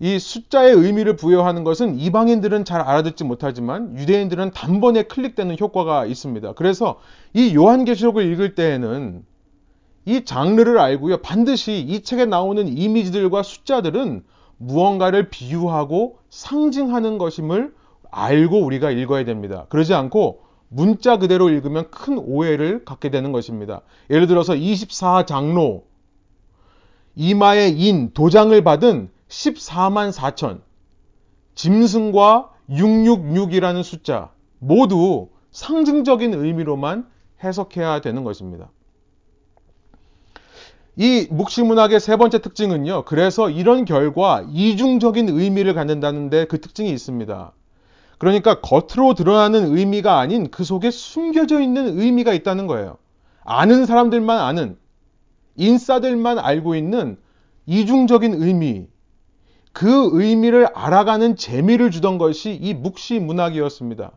이 0.00 0.18
숫자의 0.18 0.72
의미를 0.72 1.14
부여하는 1.14 1.62
것은 1.62 1.98
이방인들은 1.98 2.64
잘 2.64 2.80
알아듣지 2.80 3.24
못하지만 3.24 3.96
유대인들은 3.98 4.52
단번에 4.52 5.02
클릭되는 5.02 5.58
효과가 5.60 6.06
있습니다. 6.06 6.54
그래서 6.54 6.98
이 7.34 7.54
요한계시록을 7.54 8.24
읽을 8.32 8.54
때에는 8.54 9.22
이 10.06 10.24
장르를 10.24 10.78
알고요. 10.78 11.18
반드시 11.18 11.78
이 11.78 12.02
책에 12.02 12.24
나오는 12.24 12.66
이미지들과 12.66 13.42
숫자들은 13.42 14.24
무언가를 14.56 15.28
비유하고 15.28 16.18
상징하는 16.30 17.18
것임을 17.18 17.74
알고 18.10 18.58
우리가 18.64 18.90
읽어야 18.90 19.24
됩니다. 19.24 19.66
그러지 19.68 19.92
않고 19.92 20.40
문자 20.68 21.18
그대로 21.18 21.50
읽으면 21.50 21.90
큰 21.90 22.16
오해를 22.18 22.86
갖게 22.86 23.10
되는 23.10 23.32
것입니다. 23.32 23.82
예를 24.08 24.26
들어서 24.26 24.54
24장로, 24.54 25.82
이마에 27.16 27.68
인, 27.68 28.12
도장을 28.14 28.62
받은 28.64 29.10
14만 29.30 30.12
4천, 30.12 30.60
짐승과 31.54 32.50
666이라는 32.68 33.82
숫자 33.82 34.30
모두 34.58 35.28
상징적인 35.52 36.34
의미로만 36.34 37.06
해석해야 37.42 38.00
되는 38.00 38.24
것입니다. 38.24 38.70
이 40.96 41.26
묵시문학의 41.30 42.00
세 42.00 42.16
번째 42.16 42.40
특징은요. 42.40 43.04
그래서 43.04 43.48
이런 43.48 43.84
결과 43.84 44.44
이중적인 44.50 45.28
의미를 45.30 45.72
갖는다는데 45.74 46.44
그 46.46 46.60
특징이 46.60 46.90
있습니다. 46.90 47.52
그러니까 48.18 48.60
겉으로 48.60 49.14
드러나는 49.14 49.76
의미가 49.76 50.18
아닌 50.18 50.50
그 50.50 50.62
속에 50.62 50.90
숨겨져 50.90 51.60
있는 51.60 51.98
의미가 51.98 52.34
있다는 52.34 52.66
거예요. 52.66 52.98
아는 53.44 53.86
사람들만 53.86 54.38
아는, 54.38 54.76
인싸들만 55.56 56.38
알고 56.38 56.74
있는 56.74 57.16
이중적인 57.64 58.34
의미, 58.34 58.86
그 59.72 60.10
의미를 60.12 60.66
알아가는 60.74 61.36
재미를 61.36 61.90
주던 61.90 62.18
것이 62.18 62.52
이 62.60 62.74
묵시 62.74 63.20
문학이었습니다. 63.20 64.12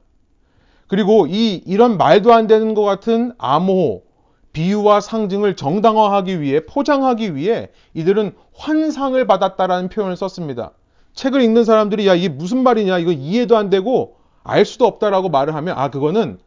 그리고 0.88 1.28
이 1.28 1.56
이런 1.66 1.98
말도 1.98 2.34
안 2.34 2.48
되는 2.48 2.74
것 2.74 2.84
같은 2.84 3.34
암호, 3.38 4.04
비유와 4.52 5.02
상징을 5.02 5.56
정당화하기 5.56 6.42
위해 6.42 6.66
포장하기 6.66 7.36
위해 7.36 7.70
이들은 7.94 8.36
환상을 8.56 9.26
받았다라는 9.26 9.90
표현을 9.90 10.16
썼습니다. 10.16 10.72
책을 11.14 11.42
읽는 11.42 11.64
사람들이 11.64 12.08
야 12.08 12.16
이게 12.16 12.30
무슨 12.30 12.64
말이냐 12.64 13.00
이거 13.00 13.12
이해도 13.12 13.58
안 13.58 13.70
되고 13.70 14.18
알 14.44 14.66
수도 14.66 14.86
없다라고 14.86 15.30
말을 15.30 15.56
하면 15.56 15.78
아 15.78 15.90
그거는 15.90 16.40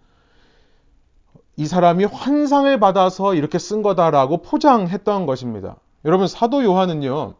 이 1.57 1.67
사람이 1.67 2.05
환상을 2.05 2.79
받아서 2.79 3.35
이렇게 3.35 3.59
쓴 3.59 3.83
거다라고 3.83 4.43
포장했던 4.43 5.27
것입니다. 5.27 5.77
여러분 6.05 6.27
사도 6.27 6.63
요한은요 6.63 7.35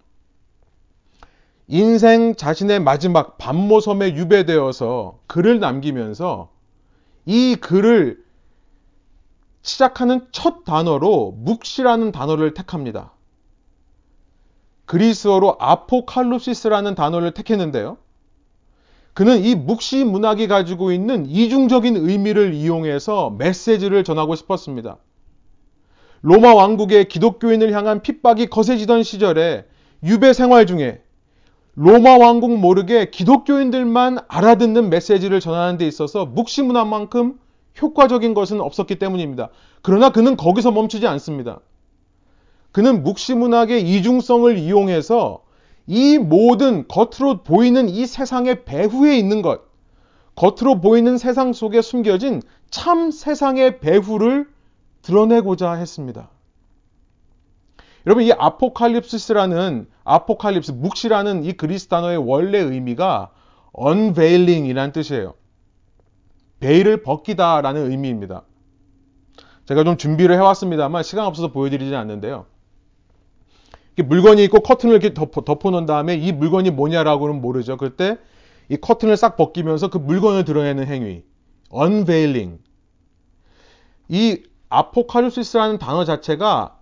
인생 1.69 2.37
자신의 2.37 2.81
마지막 2.81 3.39
반모섬에 3.39 4.15
유배되어서 4.15 5.19
글을 5.27 5.59
남기면서 5.59 6.51
이 7.25 7.57
글을 7.57 8.25
시작하는 9.63 10.25
첫 10.31 10.65
단어로 10.65 11.33
묵시라는 11.33 12.13
단어를 12.13 12.55
택합니다. 12.55 13.13
그리스어로 14.85 15.57
아포칼롭시스라는 15.59 16.95
단어를 16.95 17.33
택했는데요. 17.33 17.97
그는 19.13 19.43
이 19.43 19.57
묵시 19.57 20.05
문학이 20.05 20.47
가지고 20.47 20.93
있는 20.93 21.27
이중적인 21.27 21.97
의미를 21.97 22.55
이용해서 22.55 23.31
메시지를 23.31 24.05
전하고 24.05 24.37
싶었습니다. 24.37 24.99
로마 26.23 26.55
왕국의 26.55 27.09
기독교인을 27.09 27.73
향한 27.73 28.03
핍박이 28.03 28.47
거세지던 28.47 29.03
시절에 29.03 29.67
유배 30.05 30.33
생활 30.33 30.67
중에 30.67 31.03
로마 31.79 32.17
왕국 32.17 32.59
모르게 32.59 33.11
기독교인들만 33.11 34.21
알아듣는 34.29 34.89
메시지를 34.89 35.41
전하는 35.41 35.77
데 35.77 35.87
있어서 35.87 36.25
묵시 36.25 36.63
문학만큼 36.63 37.39
효과적인 37.83 38.33
것은 38.33 38.63
없었기 38.63 38.99
때문입니다. 38.99 39.51
그러나 39.83 40.09
그는 40.09 40.39
거기서 40.39 40.71
멈추지 40.71 41.07
않습니다. 41.07 41.61
그는 42.73 43.03
묵시문학의 43.03 43.83
이중성을 43.83 44.57
이용해서 44.57 45.43
이 45.87 46.17
모든 46.17 46.89
겉으로 46.89 47.43
보이는 47.43 47.91
이 47.91 48.07
세상의 48.07 48.65
배후에 48.65 49.19
있는 49.19 49.43
것, 49.43 49.61
겉으로 50.35 50.81
보이는 50.81 51.19
세상 51.19 51.53
속에 51.53 51.83
숨겨진 51.83 52.41
참 52.71 53.11
세상의 53.11 53.81
배후를 53.81 54.49
드러내고자 55.03 55.73
했습니다. 55.73 56.31
여러분, 58.07 58.23
이 58.23 58.33
아포칼립시스라는, 58.33 59.89
아포칼립스, 60.05 60.73
묵시라는 60.73 61.45
이 61.45 61.53
그리스 61.55 61.89
단어의 61.89 62.19
원래 62.19 62.59
의미가 62.59 63.31
unveiling이라는 63.77 64.93
뜻이에요. 64.93 65.35
베일을 66.61 67.03
벗기다라는 67.03 67.91
의미입니다. 67.91 68.45
제가 69.67 69.83
좀 69.83 69.97
준비를 69.97 70.37
해왔습니다만 70.37 71.03
시간 71.03 71.27
없어서 71.27 71.51
보여드리지 71.51 71.95
않는데요. 71.97 72.47
물건이 73.97 74.45
있고 74.45 74.61
커튼을 74.61 74.95
이렇게 74.95 75.13
덮어, 75.13 75.41
덮어놓은 75.41 75.87
다음에 75.87 76.15
이 76.15 76.31
물건이 76.31 76.71
뭐냐라고는 76.71 77.41
모르죠. 77.41 77.77
그때 77.77 78.19
이 78.69 78.77
커튼을 78.77 79.17
싹 79.17 79.37
벗기면서 79.37 79.89
그 79.89 79.99
물건을 79.99 80.45
드러내는 80.45 80.87
행위. 80.87 81.25
unveiling. 81.75 82.61
이 84.09 84.43
아포칼립시스라는 84.69 85.79
단어 85.79 86.05
자체가 86.05 86.76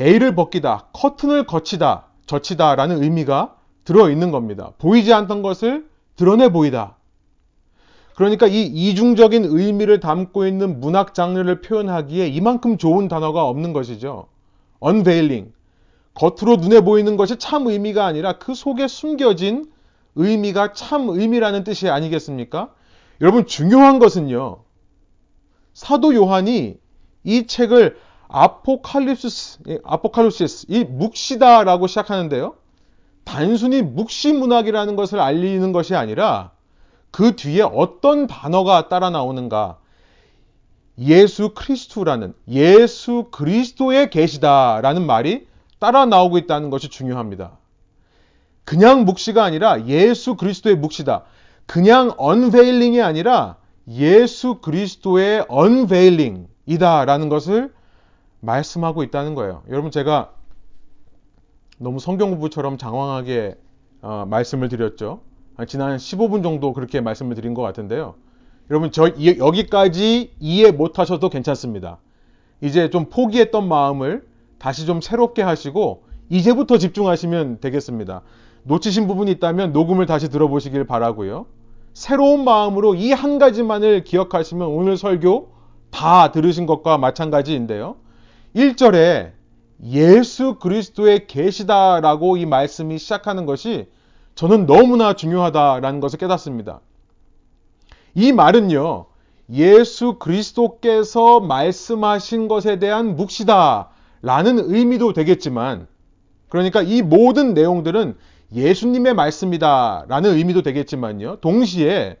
베일을 0.00 0.34
벗기다, 0.34 0.86
커튼을 0.94 1.44
거치다, 1.44 2.06
젖히다 2.24 2.74
라는 2.74 3.02
의미가 3.02 3.56
들어있는 3.84 4.30
겁니다. 4.30 4.72
보이지 4.78 5.12
않던 5.12 5.42
것을 5.42 5.90
드러내 6.16 6.48
보이다. 6.48 6.96
그러니까 8.14 8.46
이 8.46 8.62
이중적인 8.62 9.44
의미를 9.44 10.00
담고 10.00 10.46
있는 10.46 10.80
문학 10.80 11.12
장르를 11.12 11.60
표현하기에 11.60 12.28
이만큼 12.28 12.78
좋은 12.78 13.08
단어가 13.08 13.44
없는 13.44 13.74
것이죠. 13.74 14.28
unveiling. 14.82 15.52
겉으로 16.14 16.56
눈에 16.56 16.80
보이는 16.80 17.18
것이 17.18 17.36
참 17.36 17.66
의미가 17.66 18.06
아니라 18.06 18.38
그 18.38 18.54
속에 18.54 18.88
숨겨진 18.88 19.70
의미가 20.14 20.72
참 20.72 21.10
의미라는 21.10 21.62
뜻이 21.62 21.90
아니겠습니까? 21.90 22.72
여러분 23.20 23.44
중요한 23.44 23.98
것은요. 23.98 24.62
사도 25.74 26.14
요한이 26.14 26.78
이 27.24 27.46
책을 27.46 27.98
아포칼립스 28.32 29.58
아포칼립시스 29.84 30.66
이 30.68 30.84
묵시다라고 30.84 31.86
시작하는데요. 31.86 32.54
단순히 33.24 33.82
묵시 33.82 34.32
문학이라는 34.32 34.96
것을 34.96 35.20
알리는 35.20 35.72
것이 35.72 35.94
아니라 35.94 36.50
그 37.10 37.36
뒤에 37.36 37.62
어떤 37.62 38.26
단어가 38.26 38.88
따라 38.88 39.10
나오는가? 39.10 39.78
예수 40.98 41.50
크리스투라는 41.54 42.34
예수 42.48 43.28
그리스도의 43.30 44.10
계시다라는 44.10 45.06
말이 45.06 45.46
따라 45.78 46.06
나오고 46.06 46.38
있다는 46.38 46.70
것이 46.70 46.88
중요합니다. 46.88 47.58
그냥 48.64 49.04
묵시가 49.04 49.42
아니라 49.42 49.86
예수 49.86 50.36
그리스도의 50.36 50.76
묵시다. 50.76 51.24
그냥 51.66 52.12
언베일링이 52.18 53.00
아니라 53.00 53.56
예수 53.88 54.56
그리스도의 54.56 55.46
언베일링이다라는 55.48 57.28
것을 57.28 57.72
말씀하고 58.40 59.02
있다는 59.02 59.34
거예요. 59.34 59.62
여러분 59.68 59.90
제가 59.90 60.30
너무 61.78 61.98
성경 61.98 62.30
공부처럼 62.30 62.78
장황하게 62.78 63.56
어, 64.02 64.24
말씀을 64.28 64.68
드렸죠. 64.68 65.20
지난 65.68 65.96
15분 65.98 66.42
정도 66.42 66.72
그렇게 66.72 67.00
말씀을 67.00 67.34
드린 67.34 67.52
것 67.54 67.62
같은데요. 67.62 68.14
여러분 68.70 68.92
저 68.92 69.08
여기까지 69.38 70.32
이해 70.38 70.70
못 70.70 70.98
하셔도 70.98 71.28
괜찮습니다. 71.28 71.98
이제 72.60 72.88
좀 72.90 73.06
포기했던 73.10 73.68
마음을 73.68 74.26
다시 74.58 74.86
좀 74.86 75.00
새롭게 75.00 75.42
하시고 75.42 76.04
이제부터 76.28 76.78
집중하시면 76.78 77.60
되겠습니다. 77.60 78.22
놓치신 78.62 79.06
부분이 79.06 79.30
있다면 79.32 79.72
녹음을 79.72 80.06
다시 80.06 80.28
들어보시길 80.30 80.84
바라고요. 80.86 81.46
새로운 81.92 82.44
마음으로 82.44 82.94
이 82.94 83.10
한 83.12 83.38
가지만을 83.38 84.04
기억하시면 84.04 84.66
오늘 84.68 84.96
설교 84.96 85.48
다 85.90 86.30
들으신 86.30 86.66
것과 86.66 86.98
마찬가지인데요. 86.98 87.96
1절에 88.54 89.32
예수 89.84 90.56
그리스도의 90.56 91.26
계시다라고 91.26 92.36
이 92.36 92.46
말씀이 92.46 92.98
시작하는 92.98 93.46
것이 93.46 93.88
저는 94.34 94.66
너무나 94.66 95.14
중요하다라는 95.14 96.00
것을 96.00 96.18
깨닫습니다. 96.18 96.80
이 98.14 98.32
말은요, 98.32 99.06
예수 99.52 100.14
그리스도께서 100.18 101.40
말씀하신 101.40 102.48
것에 102.48 102.78
대한 102.78 103.16
묵시다라는 103.16 104.70
의미도 104.72 105.12
되겠지만, 105.12 105.86
그러니까 106.48 106.82
이 106.82 107.02
모든 107.02 107.54
내용들은 107.54 108.16
예수님의 108.52 109.14
말씀이다라는 109.14 110.36
의미도 110.36 110.62
되겠지만요, 110.62 111.36
동시에 111.36 112.16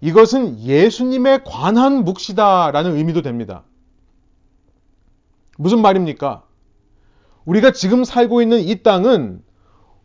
이것은 0.00 0.60
예수님에 0.60 1.40
관한 1.44 2.04
묵시다라는 2.04 2.96
의미도 2.96 3.22
됩니다. 3.22 3.64
무슨 5.58 5.80
말입니까? 5.82 6.42
우리가 7.44 7.72
지금 7.72 8.04
살고 8.04 8.42
있는 8.42 8.60
이 8.60 8.82
땅은 8.82 9.42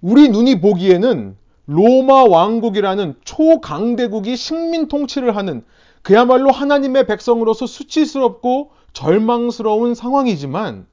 우리 0.02 0.30
눈이 0.30 0.62
보기에는 0.62 1.36
로마 1.66 2.24
왕국이라는 2.24 3.16
초강대국이 3.24 4.36
식민 4.36 4.88
통치를 4.88 5.36
하는 5.36 5.64
그야말로 6.02 6.52
하나님의 6.52 7.06
백성으로서 7.06 7.68
수치스럽고 7.68 8.72
절망스러운 8.94 9.94
상황이지만 9.94 10.88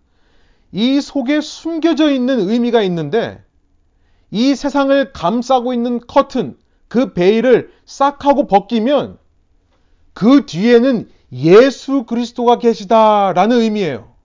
이 0.72 1.00
속에 1.00 1.40
숨겨져 1.40 2.10
있는 2.10 2.48
의미가 2.48 2.82
있는데 2.82 3.42
이 4.30 4.54
세상을 4.54 5.12
감싸고 5.12 5.72
있는 5.72 6.00
커튼, 6.06 6.56
그 6.88 7.14
베일을 7.14 7.70
싹 7.84 8.26
하고 8.26 8.46
벗기면 8.46 9.18
그 10.12 10.46
뒤에는 10.46 11.08
예수 11.32 12.04
그리스도가 12.04 12.58
계시다라는 12.58 13.60
의미예요. 13.60 14.15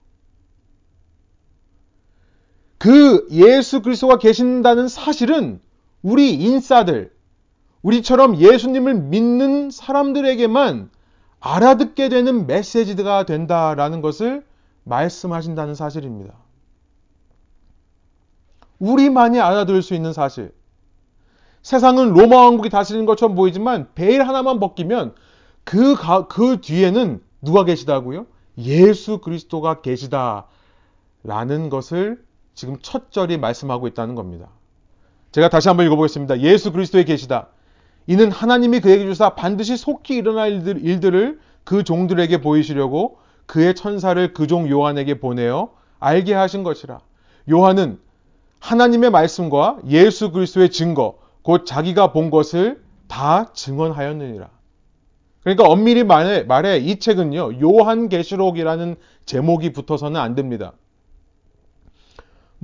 그 2.82 3.28
예수 3.30 3.80
그리스도가 3.80 4.18
계신다는 4.18 4.88
사실은 4.88 5.60
우리 6.02 6.34
인싸들, 6.34 7.12
우리처럼 7.80 8.38
예수님을 8.38 8.94
믿는 8.94 9.70
사람들에게만 9.70 10.90
알아듣게 11.38 12.08
되는 12.08 12.48
메시지가 12.48 13.24
된다라는 13.24 14.00
것을 14.00 14.44
말씀하신다는 14.82 15.76
사실입니다. 15.76 16.34
우리만이 18.80 19.38
알아들을 19.38 19.80
수 19.80 19.94
있는 19.94 20.12
사실. 20.12 20.52
세상은 21.62 22.14
로마 22.14 22.38
왕국이 22.38 22.68
다스리는 22.68 23.06
것처럼 23.06 23.36
보이지만 23.36 23.90
베일 23.94 24.26
하나만 24.26 24.58
벗기면 24.58 25.14
그, 25.62 25.94
가, 25.94 26.26
그 26.26 26.60
뒤에는 26.60 27.22
누가 27.42 27.62
계시다고요? 27.62 28.26
예수 28.58 29.18
그리스도가 29.18 29.82
계시다라는 29.82 30.48
것을 31.70 32.31
지금 32.54 32.76
첫 32.82 33.10
절이 33.10 33.38
말씀하고 33.38 33.86
있다는 33.88 34.14
겁니다. 34.14 34.48
제가 35.32 35.48
다시 35.48 35.68
한번 35.68 35.86
읽어보겠습니다. 35.86 36.40
예수 36.40 36.72
그리스도에 36.72 37.04
계시다. 37.04 37.48
이는 38.06 38.30
하나님이 38.30 38.80
그에게 38.80 39.04
주사 39.04 39.30
반드시 39.30 39.76
속히 39.76 40.16
일어날 40.16 40.66
일들, 40.66 41.14
을 41.14 41.38
그 41.64 41.84
종들에게 41.84 42.40
보이시려고 42.40 43.18
그의 43.46 43.74
천사를 43.74 44.32
그 44.32 44.46
종 44.46 44.68
요한에게 44.68 45.20
보내어 45.20 45.70
알게 45.98 46.34
하신 46.34 46.62
것이라. 46.62 47.00
요한은 47.50 48.00
하나님의 48.60 49.10
말씀과 49.10 49.78
예수 49.88 50.30
그리스도의 50.30 50.70
증거, 50.70 51.18
곧 51.42 51.64
자기가 51.66 52.12
본 52.12 52.30
것을 52.30 52.82
다 53.08 53.52
증언하였느니라. 53.52 54.48
그러니까 55.42 55.68
엄밀히 55.68 56.04
말해, 56.04 56.44
말해 56.44 56.78
이 56.78 56.98
책은요, 56.98 57.60
요한계시록이라는 57.60 58.96
제목이 59.26 59.72
붙어서는 59.72 60.20
안 60.20 60.36
됩니다. 60.36 60.72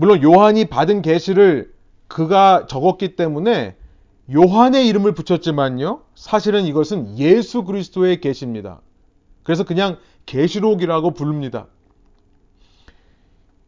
물론 0.01 0.23
요한이 0.23 0.67
받은 0.67 1.03
계시를 1.03 1.75
그가 2.07 2.67
적었기 2.69 3.17
때문에 3.17 3.75
요한의 4.33 4.87
이름을 4.87 5.13
붙였지만요. 5.13 6.03
사실은 6.15 6.67
이것은 6.67 7.19
예수 7.19 7.65
그리스도의 7.65 8.21
계시입니다. 8.21 8.81
그래서 9.43 9.65
그냥 9.65 9.99
계시록이라고 10.25 11.15
부릅니다. 11.15 11.67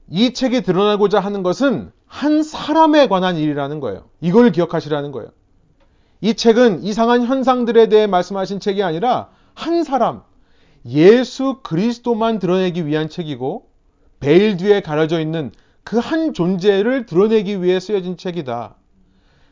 이 0.08 0.32
책이 0.32 0.62
드러나고자 0.62 1.18
하는 1.18 1.42
것은 1.42 1.90
한 2.06 2.44
사람에 2.44 3.08
관한 3.08 3.36
일이라는 3.36 3.80
거예요. 3.80 4.04
이걸 4.20 4.52
기억하시라는 4.52 5.10
거예요. 5.10 5.30
이 6.20 6.34
책은 6.34 6.84
이상한 6.84 7.26
현상들에 7.26 7.88
대해 7.88 8.06
말씀하신 8.06 8.60
책이 8.60 8.84
아니라 8.84 9.30
한 9.54 9.82
사람, 9.82 10.22
예수 10.86 11.58
그리스도만 11.64 12.38
드러내기 12.38 12.86
위한 12.86 13.08
책이고 13.08 13.66
베일 14.20 14.56
뒤에 14.58 14.80
가려져 14.80 15.18
있는 15.18 15.50
그 15.84 15.98
한 15.98 16.32
존재를 16.34 17.06
드러내기 17.06 17.62
위해 17.62 17.80
쓰여진 17.80 18.16
책이다. 18.16 18.76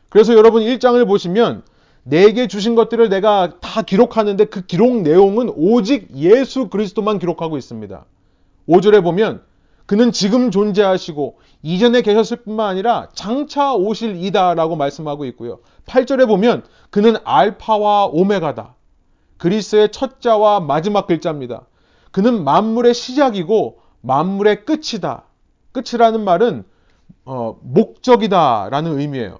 그래서 0.09 0.33
여러분 0.33 0.63
1장을 0.63 1.05
보시면 1.07 1.63
내게 2.03 2.47
주신 2.47 2.75
것들을 2.75 3.09
내가 3.09 3.59
다 3.59 3.81
기록하는데 3.81 4.45
그 4.45 4.65
기록 4.65 5.01
내용은 5.01 5.51
오직 5.55 6.07
예수 6.15 6.69
그리스도만 6.69 7.19
기록하고 7.19 7.57
있습니다. 7.57 8.05
5절에 8.67 9.03
보면 9.03 9.41
그는 9.85 10.11
지금 10.11 10.51
존재하시고 10.51 11.39
이전에 11.63 12.01
계셨을 12.01 12.37
뿐만 12.37 12.67
아니라 12.69 13.09
장차 13.13 13.73
오실 13.73 14.23
이다라고 14.23 14.75
말씀하고 14.75 15.25
있고요. 15.25 15.59
8절에 15.87 16.27
보면 16.27 16.63
그는 16.89 17.17
알파와 17.23 18.07
오메가다. 18.07 18.75
그리스의 19.37 19.91
첫자와 19.91 20.59
마지막 20.59 21.07
글자입니다. 21.07 21.65
그는 22.11 22.43
만물의 22.43 22.93
시작이고 22.93 23.79
만물의 24.01 24.65
끝이다. 24.65 25.23
끝이라는 25.81 26.23
말은 26.23 26.63
어, 27.25 27.57
목적이다라는 27.61 28.99
의미예요. 28.99 29.39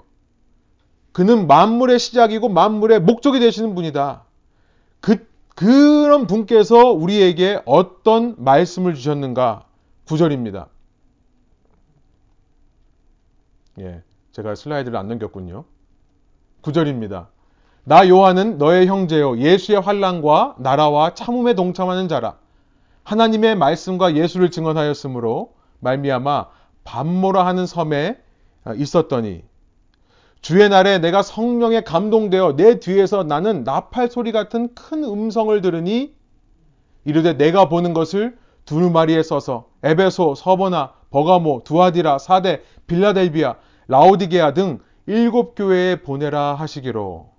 그는 1.11 1.47
만물의 1.47 1.99
시작이고 1.99 2.49
만물의 2.49 3.01
목적이 3.01 3.39
되시는 3.39 3.75
분이다. 3.75 4.23
그, 5.01 5.27
그런 5.55 6.27
분께서 6.27 6.91
우리에게 6.91 7.61
어떤 7.65 8.35
말씀을 8.37 8.93
주셨는가? 8.93 9.65
9절입니다. 10.05 10.67
예, 13.79 14.03
제가 14.31 14.55
슬라이드를 14.55 14.97
안 14.97 15.07
넘겼군요. 15.07 15.65
9절입니다. 16.61 17.27
나 17.83 18.07
요한은 18.07 18.57
너의 18.57 18.87
형제요 18.87 19.37
예수의 19.37 19.79
환란과 19.81 20.55
나라와 20.59 21.13
참음에 21.13 21.55
동참하는 21.55 22.07
자라. 22.07 22.37
하나님의 23.03 23.55
말씀과 23.55 24.15
예수를 24.15 24.51
증언하였으므로 24.51 25.53
말미암아 25.79 26.47
밤모라 26.83 27.45
하는 27.45 27.65
섬에 27.65 28.17
어, 28.65 28.73
있었더니 28.73 29.43
주의 30.41 30.69
날에 30.69 30.99
내가 30.99 31.21
성령에 31.21 31.81
감동되어 31.81 32.55
내 32.55 32.79
뒤에서 32.79 33.23
나는 33.23 33.63
나팔 33.63 34.09
소리 34.09 34.31
같은 34.31 34.73
큰 34.73 35.03
음성을 35.03 35.59
들으니 35.61 36.13
이르되 37.03 37.37
내가 37.37 37.67
보는 37.67 37.93
것을 37.93 38.37
두루마리에 38.65 39.23
써서 39.23 39.69
에베소, 39.83 40.35
서버나, 40.35 40.93
버가모, 41.09 41.63
두아디라, 41.65 42.19
사대, 42.19 42.61
빌라델비아, 42.87 43.55
라오디게아 43.87 44.53
등 44.53 44.79
일곱 45.07 45.55
교회에 45.55 46.01
보내라 46.03 46.53
하시기로 46.53 47.31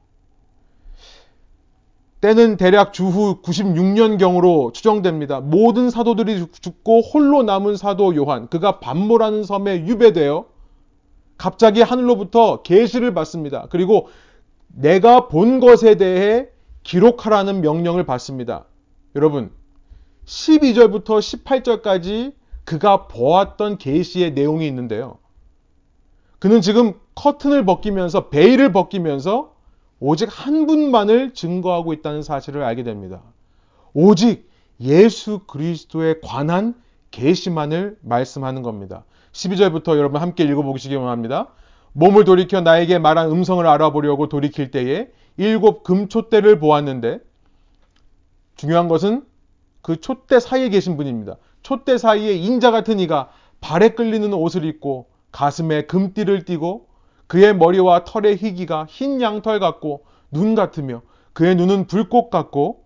때는 2.20 2.59
대략 2.59 2.92
주후 2.92 3.40
96년경으로 3.42 4.74
추정됩니다. 4.74 5.40
모든 5.40 5.88
사도들이 5.88 6.46
죽고 6.52 7.00
홀로 7.00 7.42
남은 7.42 7.76
사도 7.76 8.14
요한, 8.14 8.48
그가 8.48 8.78
반모라는 8.80 9.44
섬에 9.44 9.87
유배되어 9.87 10.44
갑자기 11.38 11.80
하늘로부터 11.80 12.61
계시를 12.62 13.14
받습니다. 13.14 13.66
그리고 13.70 14.09
내가 14.68 15.28
본 15.28 15.61
것에 15.61 15.94
대해 15.94 16.48
기록하라는 16.83 17.62
명령을 17.62 18.04
받습니다. 18.04 18.66
여러분, 19.16 19.50
12절부터 20.26 21.04
18절까지 21.04 22.35
그가 22.64 23.09
보았던 23.09 23.78
계시의 23.78 24.35
내용이 24.35 24.66
있는데요. 24.66 25.16
그는 26.38 26.61
지금 26.61 26.94
커튼을 27.14 27.64
벗기면서 27.64 28.28
베일을 28.28 28.72
벗기면서 28.72 29.54
오직 30.00 30.28
한 30.30 30.66
분만을 30.66 31.34
증거하고 31.34 31.92
있다는 31.92 32.22
사실을 32.22 32.62
알게 32.62 32.82
됩니다. 32.82 33.22
오직 33.92 34.48
예수 34.80 35.40
그리스도에 35.46 36.20
관한 36.22 36.74
계시만을 37.10 37.98
말씀하는 38.00 38.62
겁니다. 38.62 39.04
12절부터 39.32 39.96
여러분 39.98 40.20
함께 40.20 40.44
읽어보시기 40.44 40.94
원합니다. 40.94 41.48
몸을 41.92 42.24
돌이켜 42.24 42.60
나에게 42.60 42.98
말한 42.98 43.30
음성을 43.30 43.66
알아보려고 43.66 44.28
돌이킬 44.28 44.70
때에 44.70 45.10
일곱 45.36 45.82
금촛대를 45.82 46.58
보았는데 46.58 47.20
중요한 48.56 48.88
것은 48.88 49.24
그 49.82 50.00
촛대 50.00 50.40
사이에 50.40 50.68
계신 50.68 50.96
분입니다. 50.96 51.36
촛대 51.62 51.98
사이에 51.98 52.34
인자 52.34 52.70
같은 52.70 53.00
이가 53.00 53.30
발에 53.60 53.90
끌리는 53.90 54.32
옷을 54.32 54.64
입고 54.64 55.08
가슴에 55.32 55.86
금띠를 55.86 56.44
띠고 56.44 56.86
그의 57.30 57.54
머리와 57.54 58.02
털의 58.02 58.38
희기가 58.38 58.86
흰 58.88 59.20
양털 59.20 59.60
같고 59.60 60.02
눈 60.32 60.56
같으며 60.56 61.02
그의 61.32 61.54
눈은 61.54 61.86
불꽃 61.86 62.28
같고 62.28 62.82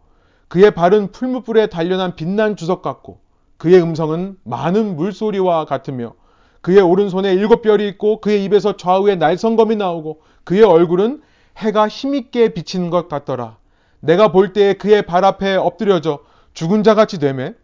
그의 0.49 0.75
발은 0.75 1.13
풀무불에 1.13 1.69
단련한 1.69 2.15
빛난 2.15 2.55
주석 2.55 2.83
같고 2.83 3.21
그의 3.57 3.81
음성은 3.81 4.37
많은 4.45 4.97
물소리와 4.97 5.65
같으며 5.65 6.13
그의 6.61 6.83
오른손에 6.83 7.33
일곱 7.33 7.63
별이 7.63 7.89
있고 7.89 8.21
그의 8.21 8.45
입에서 8.45 8.77
좌우에 8.77 9.15
날성검이 9.15 9.77
나오고 9.77 10.21
그의 10.45 10.63
얼굴은 10.63 11.23
해가 11.57 11.89
힘있게 11.89 12.53
비치는 12.53 12.91
것 12.91 13.09
같더라. 13.09 13.57
내가 14.01 14.31
볼 14.31 14.53
때에 14.53 14.75
그의 14.75 15.07
발 15.07 15.25
앞에 15.25 15.57
엎드려져 15.57 16.19
죽은 16.53 16.83
자 16.83 16.95
같이 16.95 17.19
되매 17.19 17.55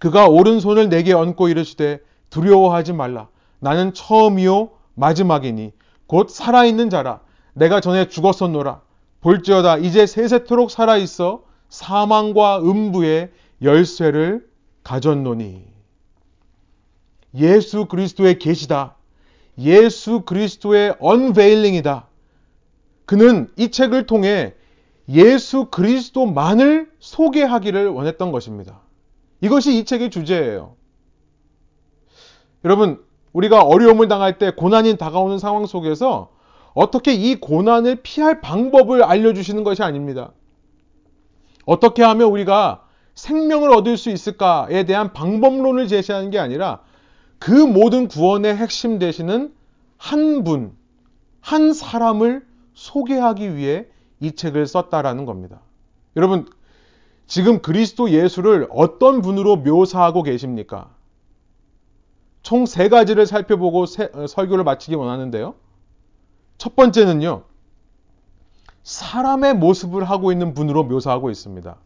그가 0.00 0.26
오른손을 0.26 0.88
내게 0.88 1.12
얹고 1.12 1.46
이르시되 1.46 2.00
두려워하지 2.30 2.94
말라. 2.94 3.28
나는 3.60 3.94
처음이요 3.94 4.70
마지막이니 4.98 5.72
곧 6.06 6.30
살아있는 6.30 6.90
자라. 6.90 7.20
내가 7.54 7.80
전에 7.80 8.08
죽었었노라. 8.08 8.82
볼지어다 9.20 9.78
이제 9.78 10.06
세세토록 10.06 10.70
살아있어 10.70 11.44
사망과 11.68 12.60
음부의 12.60 13.30
열쇠를 13.62 14.48
가졌노니. 14.84 15.66
예수 17.34 17.86
그리스도의 17.86 18.38
계시다. 18.38 18.96
예수 19.58 20.22
그리스도의 20.22 20.96
언베일링이다. 21.00 22.06
그는 23.06 23.50
이 23.56 23.70
책을 23.70 24.06
통해 24.06 24.54
예수 25.08 25.66
그리스도만을 25.66 26.90
소개하기를 26.98 27.88
원했던 27.88 28.30
것입니다. 28.30 28.80
이것이 29.40 29.78
이 29.78 29.84
책의 29.84 30.10
주제예요. 30.10 30.76
여러분, 32.64 33.02
우리가 33.32 33.62
어려움을 33.62 34.08
당할 34.08 34.38
때 34.38 34.50
고난이 34.50 34.96
다가오는 34.96 35.38
상황 35.38 35.66
속에서 35.66 36.30
어떻게 36.74 37.12
이 37.12 37.34
고난을 37.36 37.96
피할 38.02 38.40
방법을 38.40 39.02
알려주시는 39.02 39.64
것이 39.64 39.82
아닙니다. 39.82 40.32
어떻게 41.64 42.02
하면 42.02 42.28
우리가 42.28 42.84
생명을 43.14 43.72
얻을 43.72 43.96
수 43.96 44.10
있을까에 44.10 44.84
대한 44.84 45.12
방법론을 45.12 45.88
제시하는 45.88 46.30
게 46.30 46.38
아니라 46.38 46.80
그 47.38 47.50
모든 47.50 48.08
구원의 48.08 48.56
핵심 48.56 48.98
되시는 48.98 49.52
한 49.96 50.44
분, 50.44 50.72
한 51.40 51.72
사람을 51.72 52.46
소개하기 52.74 53.56
위해 53.56 53.86
이 54.20 54.32
책을 54.32 54.66
썼다라는 54.66 55.24
겁니다. 55.24 55.60
여러분, 56.16 56.46
지금 57.26 57.60
그리스도 57.60 58.10
예수를 58.10 58.68
어떤 58.70 59.20
분으로 59.20 59.56
묘사하고 59.56 60.22
계십니까? 60.22 60.90
총 62.48 62.64
세 62.64 62.88
가지를 62.88 63.26
살펴보고 63.26 63.84
세, 63.84 64.08
어, 64.14 64.26
설교를 64.26 64.64
마치기 64.64 64.94
원하는데요. 64.94 65.54
첫 66.56 66.74
번째는요, 66.76 67.42
사람의 68.84 69.52
모습을 69.56 70.04
하고 70.04 70.32
있는 70.32 70.54
분으로 70.54 70.84
묘사하고 70.84 71.28
있습니다. 71.28 71.76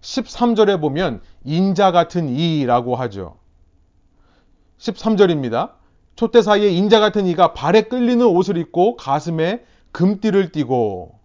13절에 0.00 0.80
보면 0.80 1.20
인자 1.44 1.92
같은 1.92 2.28
이라고 2.30 2.96
하죠. 2.96 3.36
13절입니다. 4.78 5.74
촛대 6.16 6.42
사이에 6.42 6.70
인자 6.72 6.98
같은 6.98 7.26
이가 7.26 7.52
발에 7.52 7.82
끌리는 7.82 8.26
옷을 8.26 8.56
입고 8.56 8.96
가슴에 8.96 9.64
금띠를 9.92 10.50
띠고 10.50 11.16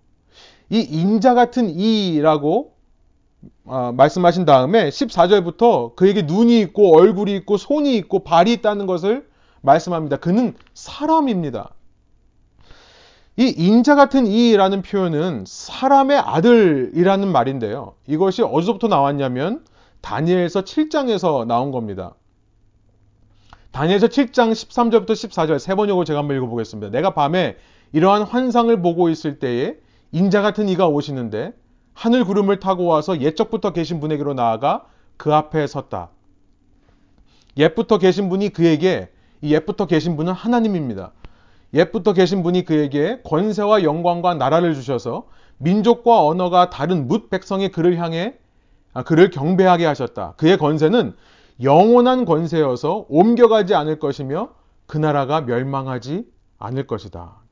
이 0.70 0.82
인자 0.82 1.34
같은 1.34 1.72
이라고 1.72 2.77
어, 3.66 3.92
말씀하신 3.96 4.46
다음에 4.46 4.90
14절부터 4.90 5.96
그에게 5.96 6.24
눈이 6.24 6.60
있고 6.62 6.98
얼굴이 6.98 7.36
있고 7.38 7.58
손이 7.58 7.96
있고 7.98 8.24
발이 8.24 8.54
있다는 8.54 8.86
것을 8.86 9.28
말씀합니다. 9.62 10.18
그는 10.18 10.56
사람입니다. 10.74 11.74
이 13.40 13.54
인자 13.56 13.96
같은 13.96 14.26
이라는 14.26 14.82
표현은 14.82 15.44
사람의 15.46 16.18
아들이라는 16.18 17.32
말인데요. 17.32 17.94
이것이 18.08 18.42
어디서부터 18.42 18.88
나왔냐면 18.88 19.64
다니엘서 20.02 20.64
7장에서 20.64 21.46
나온 21.46 21.72
겁니다. 21.72 22.16
다니엘서 23.72 24.08
7장 24.08 24.52
13절부터 24.52 25.12
14절 25.12 25.60
세 25.60 25.76
번역을 25.76 26.06
제가 26.06 26.20
한번 26.20 26.38
읽어보겠습니다. 26.38 26.90
내가 26.90 27.14
밤에 27.14 27.58
이러한 27.94 28.24
환상을 28.24 28.82
보고 28.82 29.10
있을 29.10 29.38
때에 29.38 29.76
인자 30.12 30.42
같은 30.42 30.68
이가 30.68 30.88
오시는데 30.88 31.54
하늘 31.98 32.26
구름을 32.26 32.60
타고 32.60 32.86
와서 32.86 33.22
옛적부터 33.22 33.74
계신 33.74 34.00
분에게로 34.00 34.36
나아가 34.36 34.86
그 35.18 35.34
앞에 35.34 35.66
섰다. 35.66 36.10
옛부터 37.58 37.98
계신 37.98 38.30
분이 38.30 38.50
그에게 38.50 39.10
이 39.42 39.52
옛부터 39.52 39.88
계신 39.88 40.16
분은 40.16 40.32
하나님입니다. 40.32 41.12
옛부터 41.74 42.14
계신 42.14 42.44
분이 42.44 42.66
그에게 42.66 43.20
권세와 43.24 43.82
영광과 43.82 44.36
나라를 44.36 44.76
주셔서 44.76 45.26
민족과 45.58 46.24
언어가 46.24 46.70
다른 46.70 47.08
뭇 47.08 47.32
백성의 47.32 47.72
그를 47.72 47.98
향해 47.98 48.36
아, 48.94 49.02
그를 49.02 49.32
경배하게 49.32 49.88
하셨다. 49.88 50.36
그의 50.38 50.60
권세는 50.60 51.16
영원한 51.64 52.26
권세여서 52.26 53.08
옮겨가지 53.10 53.74
않을 53.74 53.98
것이며 53.98 54.50
그 54.86 55.00
나라가 55.00 55.42
멸망하지 55.42 56.28
않을 56.60 56.86
것이다. 56.86 57.47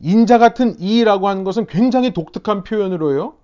인자 0.00 0.38
같은 0.38 0.78
이라고 0.80 1.28
하는 1.28 1.44
것은 1.44 1.66
굉장히 1.66 2.12
독특한 2.12 2.64
표현으로요. 2.64 3.34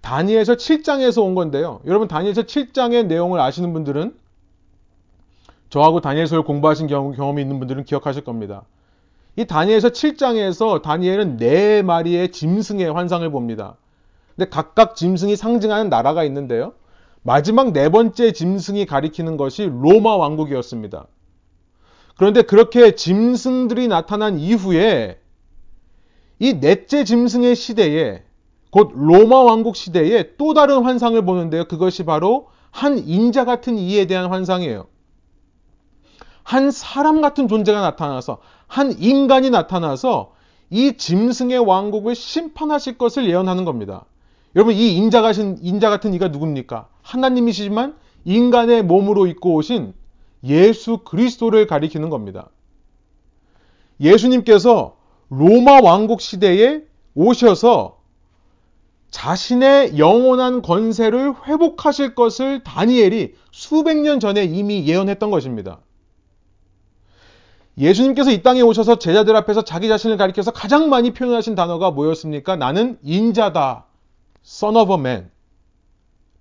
다니엘서 0.00 0.56
7장에서 0.56 1.24
온 1.24 1.34
건데요. 1.34 1.80
여러분 1.86 2.08
다니엘서 2.08 2.42
7장의 2.42 3.06
내용을 3.06 3.40
아시는 3.40 3.72
분들은 3.72 4.14
저하고 5.70 6.00
다니엘서를 6.00 6.44
공부하신 6.44 6.86
경험이 6.86 7.42
있는 7.42 7.58
분들은 7.58 7.84
기억하실 7.84 8.22
겁니다. 8.22 8.62
이 9.36 9.44
다니엘서 9.44 9.88
7장에서 9.88 10.82
다니엘은 10.82 11.38
네 11.38 11.82
마리의 11.82 12.30
짐승의 12.30 12.92
환상을 12.92 13.28
봅니다. 13.30 13.76
근데 14.36 14.48
각각 14.48 14.94
짐승이 14.94 15.36
상징하는 15.36 15.88
나라가 15.88 16.22
있는데요. 16.24 16.74
마지막 17.22 17.72
네 17.72 17.88
번째 17.88 18.32
짐승이 18.32 18.86
가리키는 18.86 19.36
것이 19.36 19.64
로마 19.64 20.16
왕국이었습니다. 20.16 21.06
그런데 22.16 22.42
그렇게 22.42 22.94
짐승들이 22.94 23.88
나타난 23.88 24.38
이후에 24.38 25.18
이 26.44 26.60
넷째 26.60 27.04
짐승의 27.04 27.56
시대에 27.56 28.22
곧 28.70 28.92
로마 28.94 29.40
왕국 29.40 29.76
시대에 29.76 30.36
또 30.36 30.52
다른 30.52 30.82
환상을 30.82 31.24
보는데요. 31.24 31.64
그것이 31.64 32.04
바로 32.04 32.48
한 32.70 32.98
인자 32.98 33.46
같은 33.46 33.78
이에 33.78 34.04
대한 34.04 34.28
환상이에요. 34.30 34.86
한 36.42 36.70
사람 36.70 37.22
같은 37.22 37.48
존재가 37.48 37.80
나타나서 37.80 38.40
한 38.66 38.92
인간이 38.98 39.48
나타나서 39.48 40.34
이 40.68 40.98
짐승의 40.98 41.60
왕국을 41.60 42.14
심판하실 42.14 42.98
것을 42.98 43.26
예언하는 43.26 43.64
겁니다. 43.64 44.04
여러분 44.54 44.74
이 44.74 44.96
인자 44.96 45.22
같은 45.22 45.56
인자 45.62 45.88
같은 45.88 46.12
이가 46.12 46.28
누굽니까? 46.28 46.88
하나님이시지만 47.00 47.96
인간의 48.26 48.82
몸으로 48.82 49.26
입고 49.28 49.54
오신 49.54 49.94
예수 50.44 50.98
그리스도를 50.98 51.66
가리키는 51.66 52.10
겁니다. 52.10 52.50
예수님께서 53.98 55.03
로마 55.36 55.80
왕국 55.80 56.20
시대에 56.20 56.82
오셔서 57.14 57.98
자신의 59.10 59.98
영원한 59.98 60.60
권세를 60.60 61.34
회복하실 61.46 62.14
것을 62.14 62.64
다니엘이 62.64 63.34
수백 63.52 63.98
년 63.98 64.18
전에 64.18 64.44
이미 64.44 64.86
예언했던 64.86 65.30
것입니다. 65.30 65.80
예수님께서 67.78 68.30
이 68.30 68.42
땅에 68.42 68.60
오셔서 68.60 68.98
제자들 68.98 69.34
앞에서 69.36 69.62
자기 69.62 69.88
자신을 69.88 70.16
가리켜서 70.16 70.50
가장 70.50 70.88
많이 70.88 71.12
표현하신 71.12 71.54
단어가 71.54 71.90
뭐였습니까? 71.90 72.56
나는 72.56 72.98
인자다. 73.02 73.86
Son 74.44 74.76
of 74.76 74.92
a 74.92 74.98
man. 74.98 75.30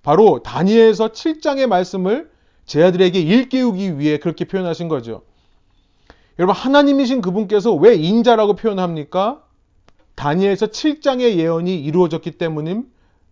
바로 0.01 0.41
다니엘서 0.43 1.09
7장의 1.09 1.67
말씀을 1.67 2.31
제자들에게 2.65 3.19
일깨우기 3.19 3.99
위해 3.99 4.17
그렇게 4.17 4.45
표현하신 4.45 4.87
거죠. 4.87 5.23
여러분 6.39 6.55
하나님이신 6.55 7.21
그분께서 7.21 7.73
왜 7.73 7.95
인자라고 7.95 8.55
표현합니까? 8.55 9.43
다니엘서 10.15 10.67
7장의 10.67 11.35
예언이 11.37 11.79
이루어졌기 11.83 12.31
때문임 12.31 12.85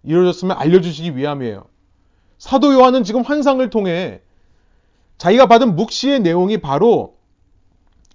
이루어졌으면 0.03 0.57
알려주시기 0.57 1.15
위함이에요. 1.15 1.65
사도 2.37 2.73
요한은 2.73 3.03
지금 3.03 3.21
환상을 3.21 3.67
통해 3.69 4.21
자기가 5.17 5.45
받은 5.45 5.75
묵시의 5.75 6.21
내용이 6.21 6.57
바로 6.57 7.17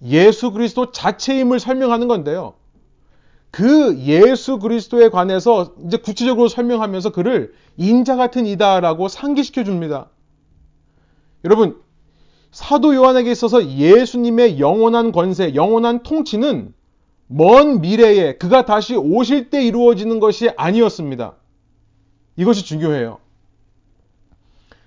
예수 0.03 0.51
그리스도 0.51 0.91
자체임을 0.91 1.61
설명하는 1.61 2.09
건데요. 2.09 2.55
그 3.51 3.97
예수 4.01 4.59
그리스도에 4.59 5.09
관해서 5.09 5.75
이제 5.87 5.97
구체적으로 5.97 6.49
설명하면서 6.49 7.11
그를 7.13 7.55
인자 7.77 8.17
같은 8.17 8.47
이다라고 8.47 9.09
상기시켜 9.09 9.65
줍니다. 9.65 10.11
여러분, 11.45 11.81
사도 12.57 12.95
요한에게 12.95 13.31
있어서 13.33 13.63
예수님의 13.67 14.59
영원한 14.59 15.13
권세, 15.13 15.55
영원한 15.55 16.03
통치는 16.03 16.73
먼 17.27 17.83
미래에 17.83 18.39
그가 18.39 18.65
다시 18.65 18.97
오실 18.97 19.51
때 19.51 19.63
이루어지는 19.63 20.21
것이 20.21 20.49
아니었습니다. 20.57 21.35
이것이 22.37 22.65
중요해요. 22.65 23.19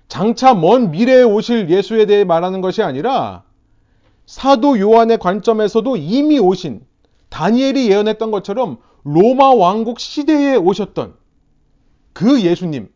장차 0.08 0.52
먼 0.52 0.90
미래에 0.90 1.22
오실 1.22 1.70
예수에 1.70 2.06
대해 2.06 2.24
말하는 2.24 2.60
것이 2.60 2.82
아니라 2.82 3.44
사도 4.26 4.76
요한의 4.76 5.18
관점에서도 5.18 5.96
이미 5.96 6.40
오신 6.40 6.84
다니엘이 7.28 7.88
예언했던 7.88 8.32
것처럼 8.32 8.78
로마 9.04 9.54
왕국 9.54 10.00
시대에 10.00 10.56
오셨던 10.56 11.14
그 12.14 12.42
예수님. 12.42 12.88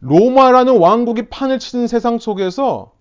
로마라는 0.00 0.78
왕국이 0.78 1.28
판을 1.28 1.60
치는 1.60 1.86
세상 1.86 2.18
속에서 2.18 2.95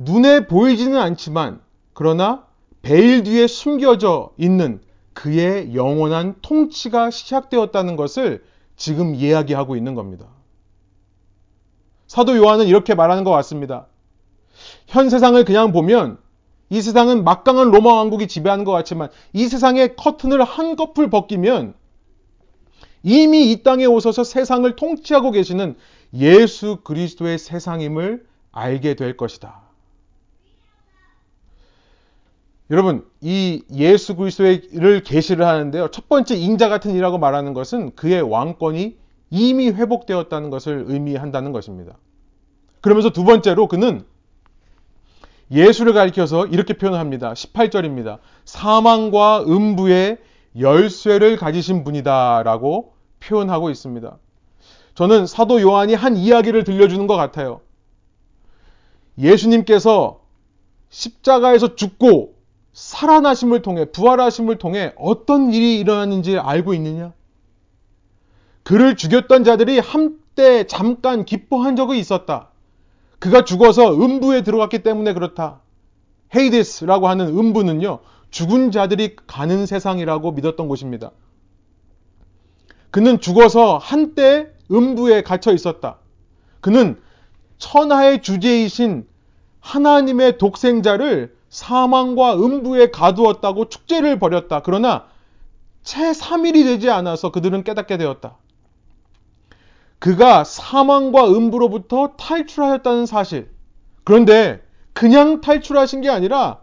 눈에 0.00 0.46
보이지는 0.46 0.96
않지만 0.96 1.60
그러나 1.92 2.46
베일 2.82 3.24
뒤에 3.24 3.48
숨겨져 3.48 4.30
있는 4.38 4.80
그의 5.12 5.74
영원한 5.74 6.36
통치가 6.40 7.10
시작되었다는 7.10 7.96
것을 7.96 8.44
지금 8.76 9.16
이야기하고 9.16 9.74
있는 9.74 9.96
겁니다. 9.96 10.26
사도 12.06 12.36
요한은 12.36 12.66
이렇게 12.66 12.94
말하는 12.94 13.24
것 13.24 13.32
같습니다. 13.32 13.88
현 14.86 15.10
세상을 15.10 15.44
그냥 15.44 15.72
보면 15.72 16.18
이 16.70 16.80
세상은 16.80 17.24
막강한 17.24 17.72
로마 17.72 17.94
왕국이 17.94 18.28
지배하는 18.28 18.64
것 18.64 18.70
같지만 18.70 19.08
이 19.32 19.48
세상의 19.48 19.96
커튼을 19.96 20.44
한꺼풀 20.44 21.10
벗기면 21.10 21.74
이미 23.02 23.50
이 23.50 23.64
땅에 23.64 23.84
오셔서 23.84 24.22
세상을 24.22 24.76
통치하고 24.76 25.32
계시는 25.32 25.76
예수 26.14 26.78
그리스도의 26.84 27.38
세상임을 27.38 28.24
알게 28.52 28.94
될 28.94 29.16
것이다. 29.16 29.67
여러분, 32.70 33.06
이 33.20 33.62
예수 33.72 34.14
그리스도를 34.14 35.02
계시를 35.02 35.46
하는데요. 35.46 35.90
첫 35.90 36.08
번째 36.08 36.36
인자 36.36 36.68
같은 36.68 36.94
이라고 36.94 37.18
말하는 37.18 37.54
것은 37.54 37.94
그의 37.94 38.20
왕권이 38.20 38.96
이미 39.30 39.68
회복되었다는 39.68 40.50
것을 40.50 40.84
의미한다는 40.86 41.52
것입니다. 41.52 41.96
그러면서 42.80 43.10
두 43.10 43.24
번째로 43.24 43.68
그는 43.68 44.04
예수를 45.50 45.94
가리켜서 45.94 46.46
이렇게 46.46 46.74
표현합니다. 46.74 47.32
18절입니다. 47.32 48.18
사망과 48.44 49.44
음부의 49.44 50.18
열쇠를 50.58 51.36
가지신 51.36 51.84
분이다 51.84 52.42
라고 52.42 52.92
표현하고 53.20 53.70
있습니다. 53.70 54.18
저는 54.94 55.26
사도 55.26 55.60
요한이 55.60 55.94
한 55.94 56.16
이야기를 56.16 56.64
들려주는 56.64 57.06
것 57.06 57.16
같아요. 57.16 57.60
예수님께서 59.18 60.20
십자가에서 60.90 61.76
죽고 61.76 62.37
살아나심을 62.78 63.62
통해, 63.62 63.86
부활하심을 63.86 64.58
통해 64.58 64.92
어떤 64.96 65.52
일이 65.52 65.80
일어났는지 65.80 66.38
알고 66.38 66.74
있느냐? 66.74 67.12
그를 68.62 68.94
죽였던 68.94 69.42
자들이 69.42 69.80
한때 69.80 70.64
잠깐 70.68 71.24
기뻐한 71.24 71.74
적이 71.74 71.98
있었다. 71.98 72.50
그가 73.18 73.44
죽어서 73.44 73.92
음부에 73.92 74.42
들어갔기 74.42 74.84
때문에 74.84 75.12
그렇다. 75.12 75.60
헤이데스라고 76.36 77.08
하는 77.08 77.26
음부는요, 77.36 77.98
죽은 78.30 78.70
자들이 78.70 79.16
가는 79.26 79.66
세상이라고 79.66 80.30
믿었던 80.30 80.68
곳입니다. 80.68 81.10
그는 82.92 83.18
죽어서 83.18 83.78
한때 83.78 84.52
음부에 84.70 85.22
갇혀 85.22 85.52
있었다. 85.52 85.98
그는 86.60 87.00
천하의 87.58 88.22
주제이신 88.22 89.04
하나님의 89.58 90.38
독생자를 90.38 91.37
사망과 91.48 92.36
음부에 92.36 92.90
가두었다고 92.90 93.68
축제를 93.68 94.18
벌였다. 94.18 94.62
그러나 94.62 95.06
채 95.82 96.10
3일이 96.10 96.64
되지 96.64 96.90
않아서 96.90 97.30
그들은 97.30 97.64
깨닫게 97.64 97.96
되었다. 97.96 98.36
그가 99.98 100.44
사망과 100.44 101.28
음부로부터 101.28 102.14
탈출하였다는 102.16 103.06
사실. 103.06 103.50
그런데 104.04 104.62
그냥 104.92 105.40
탈출하신 105.40 106.02
게 106.02 106.08
아니라 106.08 106.60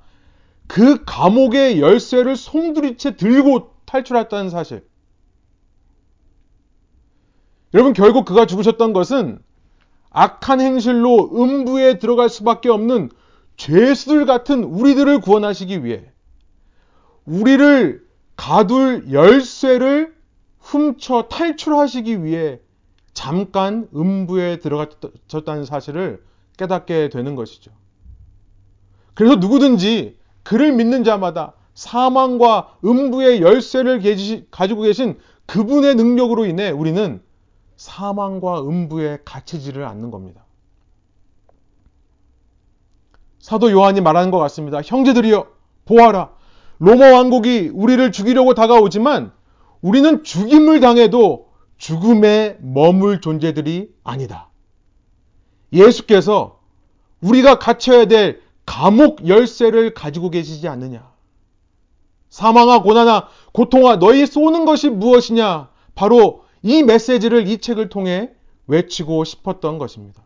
그 0.67 1.03
감옥의 1.05 1.79
열쇠를 1.79 2.35
송두리째 2.35 3.17
들고 3.17 3.71
탈출했다는 3.85 4.49
사실. 4.49 4.87
여러분, 7.73 7.93
결국 7.93 8.25
그가 8.25 8.45
죽으셨던 8.45 8.93
것은 8.93 9.39
악한 10.09 10.61
행실로 10.61 11.31
음부에 11.33 11.99
들어갈 11.99 12.29
수밖에 12.29 12.69
없는 12.69 13.09
죄수들 13.57 14.25
같은 14.25 14.63
우리들을 14.63 15.21
구원하시기 15.21 15.83
위해 15.83 16.03
우리를 17.25 18.05
가둘 18.35 19.11
열쇠를 19.11 20.13
훔쳐 20.59 21.23
탈출하시기 21.29 22.23
위해 22.23 22.59
잠깐 23.13 23.87
음부에 23.95 24.59
들어갔다는 24.59 25.65
사실을 25.65 26.23
깨닫게 26.57 27.09
되는 27.09 27.35
것이죠. 27.35 27.71
그래서 29.13 29.35
누구든지 29.35 30.17
그를 30.43 30.73
믿는 30.73 31.03
자마다 31.03 31.53
사망과 31.73 32.77
음부의 32.83 33.41
열쇠를 33.41 34.01
가지고 34.51 34.81
계신 34.83 35.17
그분의 35.45 35.95
능력으로 35.95 36.45
인해 36.45 36.69
우리는 36.71 37.21
사망과 37.77 38.61
음부에 38.61 39.19
갇히지를 39.25 39.85
않는 39.85 40.11
겁니다. 40.11 40.44
사도 43.45 43.69
요한이 43.69 44.01
말하는 44.01 44.31
것 44.31 44.39
같습니다. 44.39 44.81
형제들이여, 44.83 45.45
보아라. 45.85 46.31
로마 46.79 47.13
왕국이 47.13 47.69
우리를 47.75 48.11
죽이려고 48.11 48.55
다가오지만 48.55 49.33
우리는 49.83 50.23
죽임을 50.23 50.79
당해도 50.79 51.49
죽음에 51.77 52.57
머물 52.59 53.21
존재들이 53.21 53.91
아니다. 54.03 54.49
예수께서 55.71 56.59
우리가 57.21 57.59
갇혀야 57.59 58.05
될 58.05 58.41
감옥 58.65 59.27
열쇠를 59.27 59.93
가지고 59.93 60.31
계시지 60.31 60.67
않느냐. 60.67 61.07
사망아, 62.29 62.81
고난아, 62.81 63.27
고통아, 63.53 63.97
너희 63.97 64.25
쏘는 64.25 64.65
것이 64.65 64.89
무엇이냐? 64.89 65.69
바로 65.93 66.45
이 66.63 66.81
메시지를 66.81 67.47
이 67.47 67.59
책을 67.59 67.89
통해 67.89 68.31
외치고 68.65 69.23
싶었던 69.23 69.77
것입니다. 69.77 70.24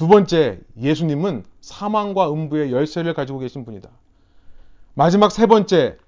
두 0.00 0.08
번째, 0.08 0.60
예수님은 0.80 1.44
사망과 1.60 2.32
음부의 2.32 2.72
열쇠를 2.72 3.12
가지고 3.12 3.38
계신 3.38 3.66
분이다. 3.66 3.90
마지막 4.94 5.30
세 5.30 5.44
번째, 5.44 5.98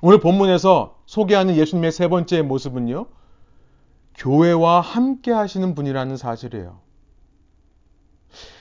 오늘 0.00 0.20
본문에서 0.20 0.96
소개하는 1.04 1.56
예수님의 1.56 1.92
세 1.92 2.08
번째 2.08 2.40
모습은요, 2.40 3.08
교회와 4.14 4.80
함께 4.80 5.32
하시는 5.32 5.74
분이라는 5.74 6.16
사실이에요. 6.16 6.78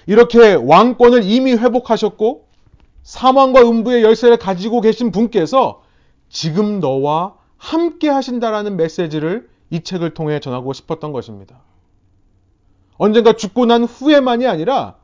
이렇게 0.07 0.55
왕권을 0.55 1.23
이미 1.23 1.53
회복하셨고, 1.53 2.49
사망과 3.03 3.61
음부의 3.61 4.03
열쇠를 4.03 4.35
가지고 4.35 4.81
계신 4.81 5.13
분께서 5.13 5.83
지금 6.27 6.81
너와 6.81 7.35
함께 7.55 8.09
하신다라는 8.09 8.75
메시지를 8.75 9.49
이 9.69 9.79
책을 9.79 10.13
통해 10.13 10.41
전하고 10.41 10.73
싶었던 10.73 11.13
것입니다. 11.13 11.61
언젠가 13.01 13.33
죽고 13.33 13.65
난 13.65 13.83
후에만이 13.83 14.45
아니라 14.45 14.97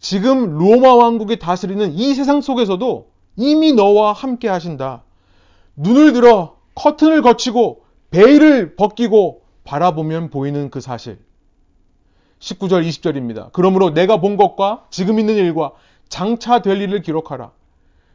지금 0.00 0.58
로마 0.58 0.94
왕국이 0.94 1.38
다스리는 1.38 1.94
이 1.94 2.12
세상 2.12 2.42
속에서도 2.42 3.10
이미 3.36 3.72
너와 3.72 4.12
함께 4.12 4.48
하신다. 4.48 5.02
눈을 5.76 6.12
들어 6.12 6.58
커튼을 6.74 7.22
거치고 7.22 7.84
베일을 8.10 8.76
벗기고 8.76 9.44
바라보면 9.64 10.28
보이는 10.28 10.68
그 10.68 10.82
사실. 10.82 11.18
19절, 12.38 12.86
20절입니다. 12.86 13.48
그러므로 13.52 13.94
내가 13.94 14.20
본 14.20 14.36
것과 14.36 14.84
지금 14.90 15.18
있는 15.18 15.36
일과 15.36 15.72
장차 16.10 16.60
될 16.60 16.82
일을 16.82 17.00
기록하라. 17.00 17.50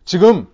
지금 0.04 0.48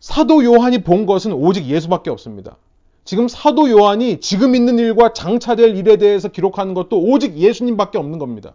사도 0.00 0.44
요한이 0.44 0.82
본 0.82 1.06
것은 1.06 1.32
오직 1.32 1.64
예수밖에 1.64 2.10
없습니다. 2.10 2.58
지금 3.04 3.26
사도 3.28 3.68
요한이 3.68 4.20
지금 4.20 4.54
있는 4.54 4.78
일과 4.78 5.12
장차될 5.12 5.76
일에 5.76 5.96
대해서 5.96 6.28
기록하는 6.28 6.74
것도 6.74 7.00
오직 7.00 7.36
예수님밖에 7.36 7.98
없는 7.98 8.18
겁니다. 8.18 8.54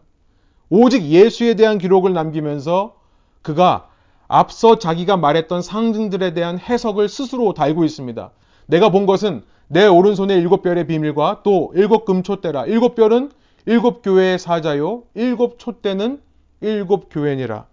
오직 0.70 1.04
예수에 1.04 1.56
대한 1.56 1.78
기록을 1.78 2.14
남기면서 2.14 2.96
그가 3.42 3.90
앞서 4.28 4.80
자기가 4.80 5.18
말했던 5.18 5.62
상징들에 5.62 6.34
대한 6.34 6.60
해석을 6.60 7.10
스스로 7.10 7.54
달고 7.54 7.84
있습니다. 7.84 8.32
내가 8.68 8.90
본 8.90 9.06
것은 9.06 9.44
내 9.68 9.86
오른손의 9.86 10.38
일곱 10.38 10.62
별의 10.62 10.88
비밀과 10.88 11.42
또 11.44 11.72
일곱 11.76 12.06
금초대라. 12.06 12.66
일곱 12.66 12.96
별은 12.96 13.32
일곱 13.66 14.02
교회의 14.02 14.40
사자요. 14.40 15.04
일곱 15.14 15.60
촛대는 15.60 16.22
일곱 16.62 17.10
교회니라. 17.10 17.66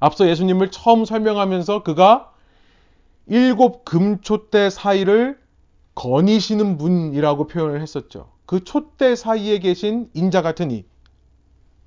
앞서 0.00 0.28
예수님을 0.28 0.72
처음 0.72 1.04
설명하면서 1.04 1.84
그가 1.84 2.32
일곱 3.26 3.84
금촛대 3.84 4.70
사이를 4.70 5.38
거니시는 5.94 6.78
분이라고 6.78 7.46
표현을 7.46 7.80
했었죠. 7.80 8.30
그 8.46 8.64
촛대 8.64 9.14
사이에 9.14 9.58
계신 9.58 10.08
인자 10.14 10.42
같은 10.42 10.70
이. 10.70 10.84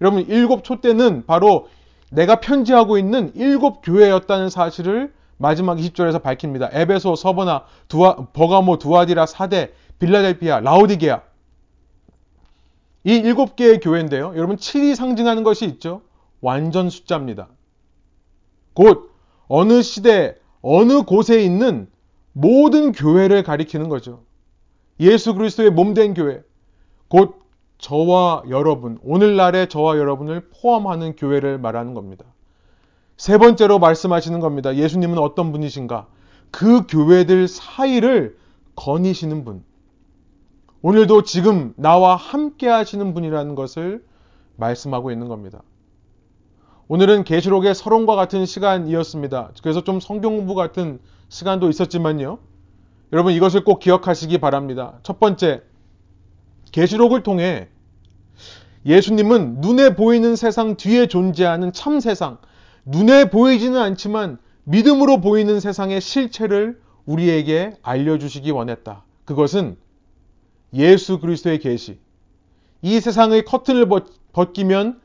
여러분 0.02 0.26
일곱 0.28 0.64
촛대는 0.64 1.26
바로 1.26 1.68
내가 2.12 2.40
편지하고 2.40 2.98
있는 2.98 3.32
일곱 3.36 3.82
교회였다는 3.82 4.50
사실을 4.50 5.14
마지막 5.38 5.78
20절에서 5.78 6.22
밝힙니다. 6.22 6.70
에베소, 6.72 7.16
서버나, 7.16 7.66
두아, 7.88 8.16
버가모, 8.34 8.78
두아디라, 8.78 9.26
사대, 9.26 9.74
빌라델피아, 10.00 10.62
라오디게아. 10.62 11.22
이 13.04 13.14
일곱 13.14 13.56
개의 13.56 13.80
교회인데요. 13.80 14.34
여러분 14.36 14.56
7이 14.56 14.96
상징하는 14.96 15.44
것이 15.44 15.66
있죠. 15.66 16.02
완전 16.42 16.90
숫자입니다. 16.90 17.50
곧 18.74 19.12
어느 19.48 19.82
시대, 19.82 20.36
어느 20.62 21.04
곳에 21.04 21.44
있는 21.44 21.88
모든 22.38 22.92
교회를 22.92 23.44
가리키는 23.44 23.88
거죠. 23.88 24.24
예수 25.00 25.36
그리스도의 25.36 25.72
몸된 25.72 26.14
교회. 26.14 26.44
곧 27.08 27.40
저와 27.78 28.44
여러분, 28.50 29.00
오늘날의 29.04 29.70
저와 29.70 29.98
여러분을 29.98 30.50
포함하는 30.50 31.16
교회를 31.16 31.58
말하는 31.60 31.94
겁니다. 31.94 32.26
세 33.16 33.38
번째로 33.38 33.80
말씀하시는 33.80 34.42
겁니다. 34.42 34.76
예수님은 34.76 35.18
어떤 35.18 35.54
분이신가? 35.54 36.08
그 36.52 36.86
교회들 36.88 37.48
사이를 37.48 38.38
거니시는 38.76 39.46
분. 39.46 39.64
오늘도 40.82 41.24
지금 41.24 41.74
나와 41.78 42.18
함께 42.18 42.68
하시는 42.68 43.14
분이라는 43.14 43.56
것을 43.56 44.04
말씀하고 44.58 45.10
있는 45.10 45.30
겁니다. 45.30 45.64
오늘은 46.88 47.24
계시록의 47.24 47.74
서론과 47.74 48.16
같은 48.16 48.46
시간이었습니다. 48.46 49.52
그래서 49.64 49.84
좀 49.84 50.00
성경 50.00 50.38
공부 50.38 50.54
같은 50.54 51.00
시간도 51.30 51.70
있었지만요. 51.70 52.38
여러분 53.12 53.34
이것을 53.34 53.64
꼭 53.64 53.80
기억하시기 53.80 54.38
바랍니다. 54.38 55.00
첫 55.02 55.20
번째, 55.20 55.64
계시록을 56.72 57.24
통해 57.24 57.70
예수님은 58.86 59.62
눈에 59.62 59.96
보이는 59.96 60.36
세상 60.36 60.76
뒤에 60.76 61.08
존재하는 61.08 61.74
참 61.74 62.00
세상, 62.00 62.38
눈에 62.86 63.32
보이지는 63.32 63.80
않지만 63.80 64.38
믿음으로 64.66 65.22
보이는 65.22 65.60
세상의 65.60 66.02
실체를 66.02 66.80
우리에게 67.08 67.78
알려주시기 67.82 68.52
원했다. 68.52 69.04
그것은 69.26 69.78
예수 70.76 71.20
그리스도의 71.20 71.60
계시. 71.60 71.98
이 72.84 73.00
세상의 73.00 73.46
커튼을 73.46 73.90
벗기면 74.34 75.00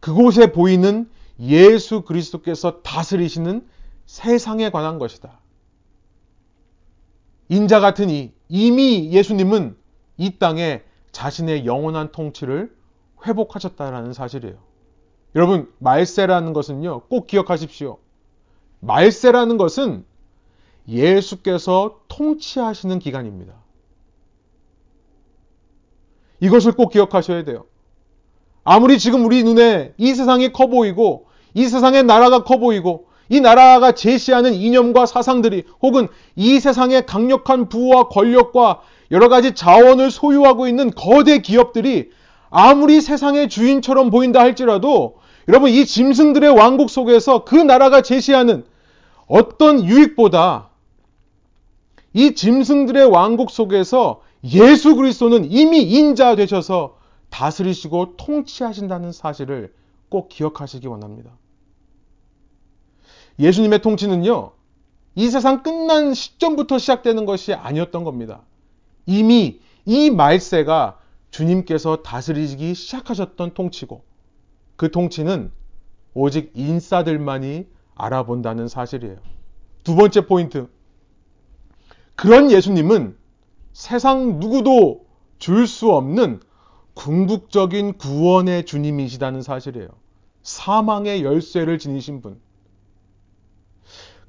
그곳에 0.00 0.52
보이는 0.52 1.09
예수 1.40 2.02
그리스도께서 2.02 2.82
다스리시는 2.82 3.66
세상에 4.06 4.70
관한 4.70 4.98
것이다. 4.98 5.40
인자 7.48 7.80
같은 7.80 8.10
이, 8.10 8.32
이미 8.48 9.10
예수님은 9.10 9.76
이 10.18 10.38
땅에 10.38 10.82
자신의 11.12 11.66
영원한 11.66 12.12
통치를 12.12 12.74
회복하셨다라는 13.26 14.12
사실이에요. 14.12 14.56
여러분, 15.34 15.72
말세라는 15.78 16.52
것은요, 16.52 17.02
꼭 17.08 17.26
기억하십시오. 17.26 17.98
말세라는 18.80 19.56
것은 19.56 20.04
예수께서 20.88 22.00
통치하시는 22.08 22.98
기간입니다. 22.98 23.54
이것을 26.40 26.72
꼭 26.72 26.90
기억하셔야 26.90 27.44
돼요. 27.44 27.66
아무리 28.64 28.98
지금 28.98 29.24
우리 29.24 29.44
눈에 29.44 29.94
이 29.98 30.14
세상이 30.14 30.52
커 30.52 30.66
보이고, 30.66 31.29
이 31.54 31.66
세상의 31.66 32.04
나라가 32.04 32.44
커 32.44 32.58
보이고, 32.58 33.06
이 33.28 33.40
나라가 33.40 33.92
제시하는 33.92 34.54
이념과 34.54 35.06
사상들이 35.06 35.64
혹은 35.80 36.08
이 36.34 36.58
세상의 36.58 37.06
강력한 37.06 37.68
부와 37.68 38.08
권력과 38.08 38.80
여러 39.12 39.28
가지 39.28 39.54
자원을 39.54 40.10
소유하고 40.10 40.66
있는 40.66 40.90
거대 40.90 41.38
기업들이 41.38 42.10
아무리 42.50 43.00
세상의 43.00 43.48
주인처럼 43.48 44.10
보인다 44.10 44.40
할지라도 44.40 45.18
여러분 45.48 45.70
이 45.70 45.86
짐승들의 45.86 46.50
왕국 46.50 46.90
속에서 46.90 47.44
그 47.44 47.54
나라가 47.54 48.02
제시하는 48.02 48.64
어떤 49.26 49.84
유익보다 49.84 50.70
이 52.12 52.34
짐승들의 52.34 53.06
왕국 53.06 53.50
속에서 53.50 54.22
예수 54.44 54.96
그리스도는 54.96 55.50
이미 55.50 55.82
인자 55.82 56.34
되셔서 56.34 56.96
다스리시고 57.30 58.16
통치하신다는 58.16 59.12
사실을 59.12 59.72
꼭 60.08 60.28
기억하시기 60.28 60.88
원합니다. 60.88 61.30
예수님의 63.40 63.80
통치는요, 63.80 64.52
이 65.14 65.28
세상 65.28 65.62
끝난 65.62 66.14
시점부터 66.14 66.78
시작되는 66.78 67.24
것이 67.24 67.54
아니었던 67.54 68.04
겁니다. 68.04 68.42
이미 69.06 69.60
이 69.86 70.10
말세가 70.10 70.98
주님께서 71.30 72.02
다스리기 72.02 72.74
시작하셨던 72.74 73.54
통치고, 73.54 74.04
그 74.76 74.90
통치는 74.90 75.50
오직 76.14 76.52
인싸들만이 76.54 77.66
알아본다는 77.94 78.68
사실이에요. 78.68 79.16
두 79.84 79.96
번째 79.96 80.26
포인트. 80.26 80.68
그런 82.14 82.50
예수님은 82.50 83.16
세상 83.72 84.38
누구도 84.38 85.06
줄 85.38 85.66
수 85.66 85.90
없는 85.92 86.40
궁극적인 86.92 87.94
구원의 87.96 88.66
주님이시다는 88.66 89.40
사실이에요. 89.40 89.88
사망의 90.42 91.24
열쇠를 91.24 91.78
지니신 91.78 92.20
분. 92.20 92.38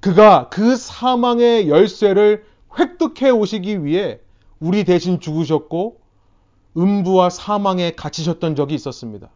그가 0.01 0.49
그 0.49 0.75
사망의 0.75 1.69
열쇠를 1.69 2.43
획득해 2.77 3.29
오시기 3.29 3.85
위해 3.85 4.19
우리 4.59 4.83
대신 4.83 5.19
죽으셨고 5.19 6.01
음부와 6.75 7.29
사망에 7.29 7.91
갇히셨던 7.91 8.55
적이 8.55 8.75
있었습니다. 8.75 9.29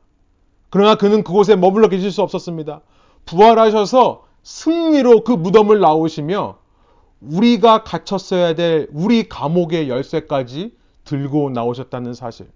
그러나 0.70 0.95
그는 0.95 1.24
그곳에 1.24 1.55
머물러 1.55 1.88
계실 1.88 2.11
수 2.11 2.22
없었습니다. 2.22 2.82
부활하셔서 3.26 4.26
승리로 4.43 5.24
그 5.24 5.32
무덤을 5.32 5.80
나오시며 5.80 6.57
우리가 7.22 7.84
갇혔어야 7.84 8.55
될 8.55 8.88
우리 8.91 9.30
감옥의 9.30 9.89
열쇠까지 9.89 10.76
들고 11.03 11.49
나오셨다는 11.51 12.13
사실. 12.13 12.47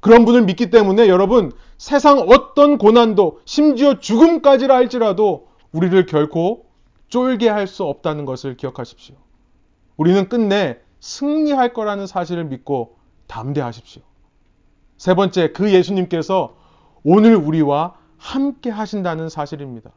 그런 0.00 0.24
분을 0.24 0.42
믿기 0.42 0.70
때문에 0.70 1.08
여러분 1.08 1.52
세상 1.78 2.18
어떤 2.18 2.76
고난도 2.76 3.40
심지어 3.44 4.00
죽음까지라 4.00 4.74
할지라도 4.74 5.48
우리를 5.72 6.06
결코 6.06 6.71
쫄게 7.12 7.50
할 7.50 7.66
수 7.66 7.84
없다는 7.84 8.24
것을 8.24 8.56
기억하십시오. 8.56 9.16
우리는 9.98 10.30
끝내 10.30 10.80
승리할 11.00 11.74
거라는 11.74 12.06
사실을 12.06 12.44
믿고 12.44 12.96
담대하십시오. 13.26 14.02
세 14.96 15.14
번째, 15.14 15.52
그 15.52 15.70
예수님께서 15.70 16.56
오늘 17.04 17.36
우리와 17.36 17.96
함께 18.16 18.70
하신다는 18.70 19.28
사실입니다. 19.28 19.90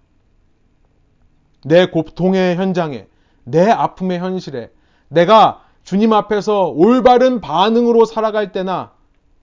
내 1.63 1.85
고통의 1.85 2.57
현장에, 2.57 3.07
내 3.45 3.71
아픔의 3.71 4.19
현실에, 4.19 4.73
내가 5.07 5.63
주님 5.83 6.11
앞에서 6.11 6.67
올바른 6.67 7.39
반응으로 7.39 8.03
살아갈 8.03 8.51
때나 8.51 8.91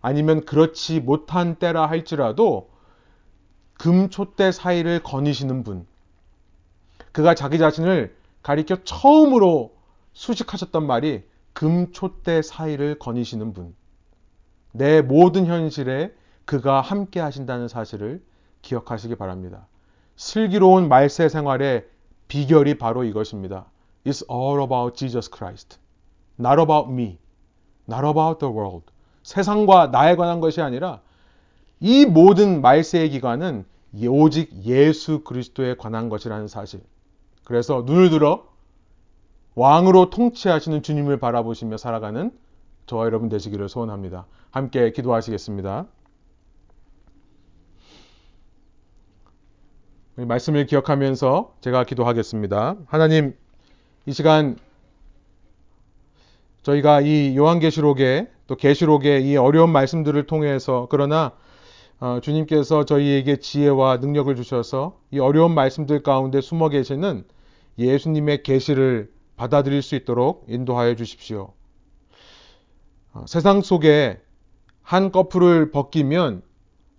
아니면 0.03 0.45
그렇지 0.45 1.01
못한 1.01 1.55
때라 1.55 1.87
할지라도 1.87 2.69
금초대 3.79 4.53
사이를 4.53 5.03
거니시는 5.03 5.65
분, 5.65 5.87
그가 7.13 7.35
자기 7.35 7.59
자신을 7.59 8.17
가리켜 8.43 8.83
처음으로 8.85 9.75
수식하셨던 10.13 10.87
말이 10.87 11.23
금초대 11.53 12.43
사이를 12.43 12.99
거니시는 12.99 13.53
분. 13.53 13.75
내 14.73 15.03
모든 15.03 15.47
현실에 15.47 16.13
그가 16.45 16.81
함께 16.81 17.21
하신다는 17.21 17.69
사실을 17.69 18.23
기억하시기 18.63 19.15
바랍니다. 19.17 19.67
슬기로운 20.17 20.89
말세 20.89 21.29
생활의 21.29 21.87
비결이 22.29 22.79
바로 22.79 23.05
이것입니다. 23.05 23.67
It's 24.05 24.25
all 24.31 24.63
about 24.63 24.97
Jesus 24.97 25.31
Christ. 25.31 25.79
Not 26.41 26.61
about 26.61 26.91
me. 26.91 27.19
Not 27.89 28.07
about 28.07 28.39
the 28.41 28.53
world. 28.53 28.87
세상과 29.23 29.89
나에 29.89 30.17
관한 30.17 30.41
것이 30.41 30.61
아니라 30.61 31.01
이 31.81 32.07
모든 32.07 32.61
말세의 32.63 33.11
기관은 33.11 33.65
오직 34.09 34.65
예수 34.65 35.23
그리스도에 35.23 35.75
관한 35.77 36.09
것이라는 36.09 36.49
사실. 36.49 36.81
그래서 37.53 37.83
눈을 37.85 38.09
들어 38.09 38.47
왕으로 39.57 40.09
통치하시는 40.09 40.83
주님을 40.83 41.19
바라보시며 41.19 41.77
살아가는 41.77 42.31
저와 42.87 43.05
여러분 43.05 43.29
되시기를 43.29 43.69
소원합니다. 43.69 44.25
함께 44.51 44.91
기도하시겠습니다. 44.91 45.85
말씀을 50.17 50.65
기억하면서 50.65 51.57
제가 51.61 51.85
기도하겠습니다. 51.85 52.77
하나님, 52.87 53.37
이 54.07 54.13
시간 54.15 54.57
저희가 56.63 57.03
이 57.03 57.37
요한계시록의 57.37 58.31
또 58.47 58.57
계시록의 58.57 59.29
이 59.29 59.37
어려운 59.37 59.69
말씀들을 59.73 60.25
통해서 60.25 60.87
그러나 60.89 61.33
어, 62.01 62.19
주님께서 62.23 62.87
저희에게 62.87 63.37
지혜와 63.37 63.99
능력을 63.99 64.35
주셔서 64.37 64.99
이 65.11 65.19
어려운 65.19 65.53
말씀들 65.53 66.03
가운데 66.03 66.41
숨어 66.41 66.71
계시는 66.71 67.27
예수님의 67.79 68.43
계시를 68.43 69.11
받아들일 69.37 69.83
수 69.83 69.95
있도록 69.95 70.45
인도하여 70.49 70.95
주십시오. 70.95 71.53
어, 73.13 73.25
세상 73.27 73.61
속에 73.63 74.21
한 74.83 75.11
커플을 75.11 75.71
벗기면 75.71 76.43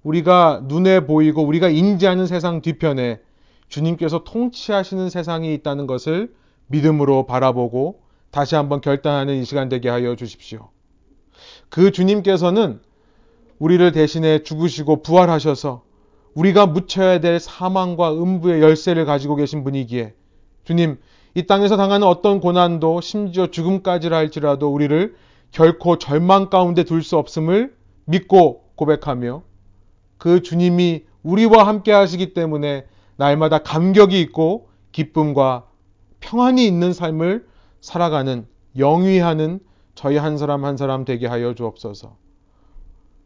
우리가 0.03 0.63
눈에 0.65 1.05
보이고 1.05 1.43
우리가 1.43 1.69
인지하는 1.69 2.28
세상 2.28 2.61
뒤편에 2.61 3.21
주님께서 3.69 4.24
통치하시는 4.24 5.09
세상이 5.09 5.53
있다는 5.55 5.88
것을 5.88 6.34
믿음으로 6.67 7.26
바라보고 7.26 8.01
다시 8.32 8.55
한번 8.55 8.82
결단하는 8.82 9.36
이 9.36 9.45
시간 9.45 9.69
되게 9.69 9.89
하여 9.89 10.15
주십시오. 10.15 10.69
그 11.69 11.91
주님께서는 11.91 12.82
우리를 13.59 13.91
대신해 13.91 14.43
죽으시고 14.43 15.01
부활하셔서 15.03 15.84
우리가 16.34 16.65
묻혀야 16.65 17.19
될 17.19 17.39
사망과 17.39 18.13
음부의 18.13 18.61
열쇠를 18.61 19.05
가지고 19.05 19.36
계신 19.36 19.63
분이기에 19.63 20.13
주님 20.64 20.97
이 21.36 21.45
땅에서 21.47 21.78
당하는 21.78 22.07
어떤 22.07 22.39
고난도 22.39 23.01
심지어 23.01 23.47
죽음까지라 23.47 24.16
할지라도 24.16 24.72
우리를 24.72 25.16
결코 25.51 25.97
절망 25.97 26.49
가운데 26.49 26.84
둘 26.84 27.01
수 27.01 27.18
없음을 27.18 27.76
믿고 28.05 28.64
고백하며 28.76 29.43
그 30.18 30.41
주님이 30.41 31.05
우리와 31.24 31.68
함께 31.68 31.91
하시기 31.91 32.34
때문에 32.34 32.86
날마다 33.16 33.59
감격이 33.59 34.20
있고 34.22 34.70
기쁨과 34.91 35.66
평안이 36.20 36.66
있는 36.66 36.93
삶을 36.93 37.47
살아가는 37.82 38.45
영위하는 38.78 39.59
저희 39.95 40.18
한 40.18 40.38
사람 40.38 40.66
한 40.66 40.78
사람 40.78 41.05
되게 41.05 41.28
하여 41.28 41.53
주옵소서. 41.53 42.16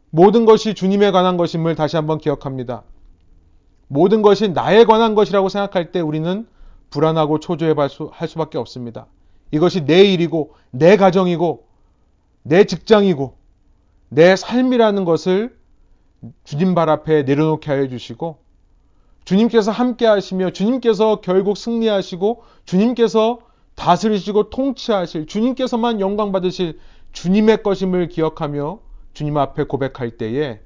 모든 0.09 0.45
것이 0.45 0.73
주님에 0.73 1.11
관한 1.11 1.38
것임을 1.38 1.75
다시 1.75 1.95
한번 1.95 2.17
기억합니다. 2.17 2.83
모든 3.88 4.21
것이 4.21 4.49
나에 4.49 4.83
관한 4.83 5.15
것이라고 5.15 5.49
생각할 5.49 5.91
때 5.91 5.99
우리는 5.99 6.47
불안하고 6.89 7.39
초조해 7.39 7.73
수, 7.89 8.09
할 8.11 8.27
수밖에 8.27 8.57
없습니다. 8.57 9.07
이것이 9.51 9.85
내 9.85 10.03
일이고 10.03 10.53
내 10.71 10.97
가정이고 10.97 11.65
내 12.43 12.63
직장이고 12.65 13.35
내 14.09 14.35
삶이라는 14.35 15.05
것을 15.05 15.57
주님 16.43 16.75
발 16.75 16.89
앞에 16.89 17.23
내려놓게 17.23 17.69
하여 17.69 17.88
주시고 17.88 18.39
주님께서 19.25 19.71
함께 19.71 20.05
하시며 20.05 20.51
주님께서 20.51 21.21
결국 21.21 21.57
승리하시고 21.57 22.43
주님께서 22.65 23.39
다스리시고 23.75 24.49
통치하실 24.49 25.27
주님께서만 25.27 25.99
영광 25.99 26.31
받으실 26.31 26.79
주님의 27.11 27.63
것임을 27.63 28.07
기억하며 28.07 28.79
주님 29.13 29.38
앞에 29.38 29.63
고백할 29.63 30.11
때에 30.11 30.61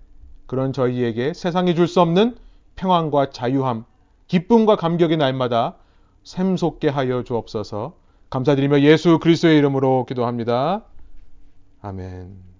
그런 0.45 0.73
저희에게 0.73 1.33
세상이 1.33 1.75
줄 1.75 1.87
수 1.87 2.01
없는 2.01 2.35
평안과 2.75 3.31
자유함, 3.31 3.85
기쁨과 4.27 4.75
감격의 4.75 5.17
날마다 5.17 5.77
샘솟게 6.23 6.89
하여 6.89 7.23
주옵소서. 7.23 7.97
감사드리며 8.29 8.81
예수 8.81 9.19
그리스도의 9.19 9.57
이름으로 9.57 10.05
기도합니다. 10.05 10.85
아멘. 11.81 12.50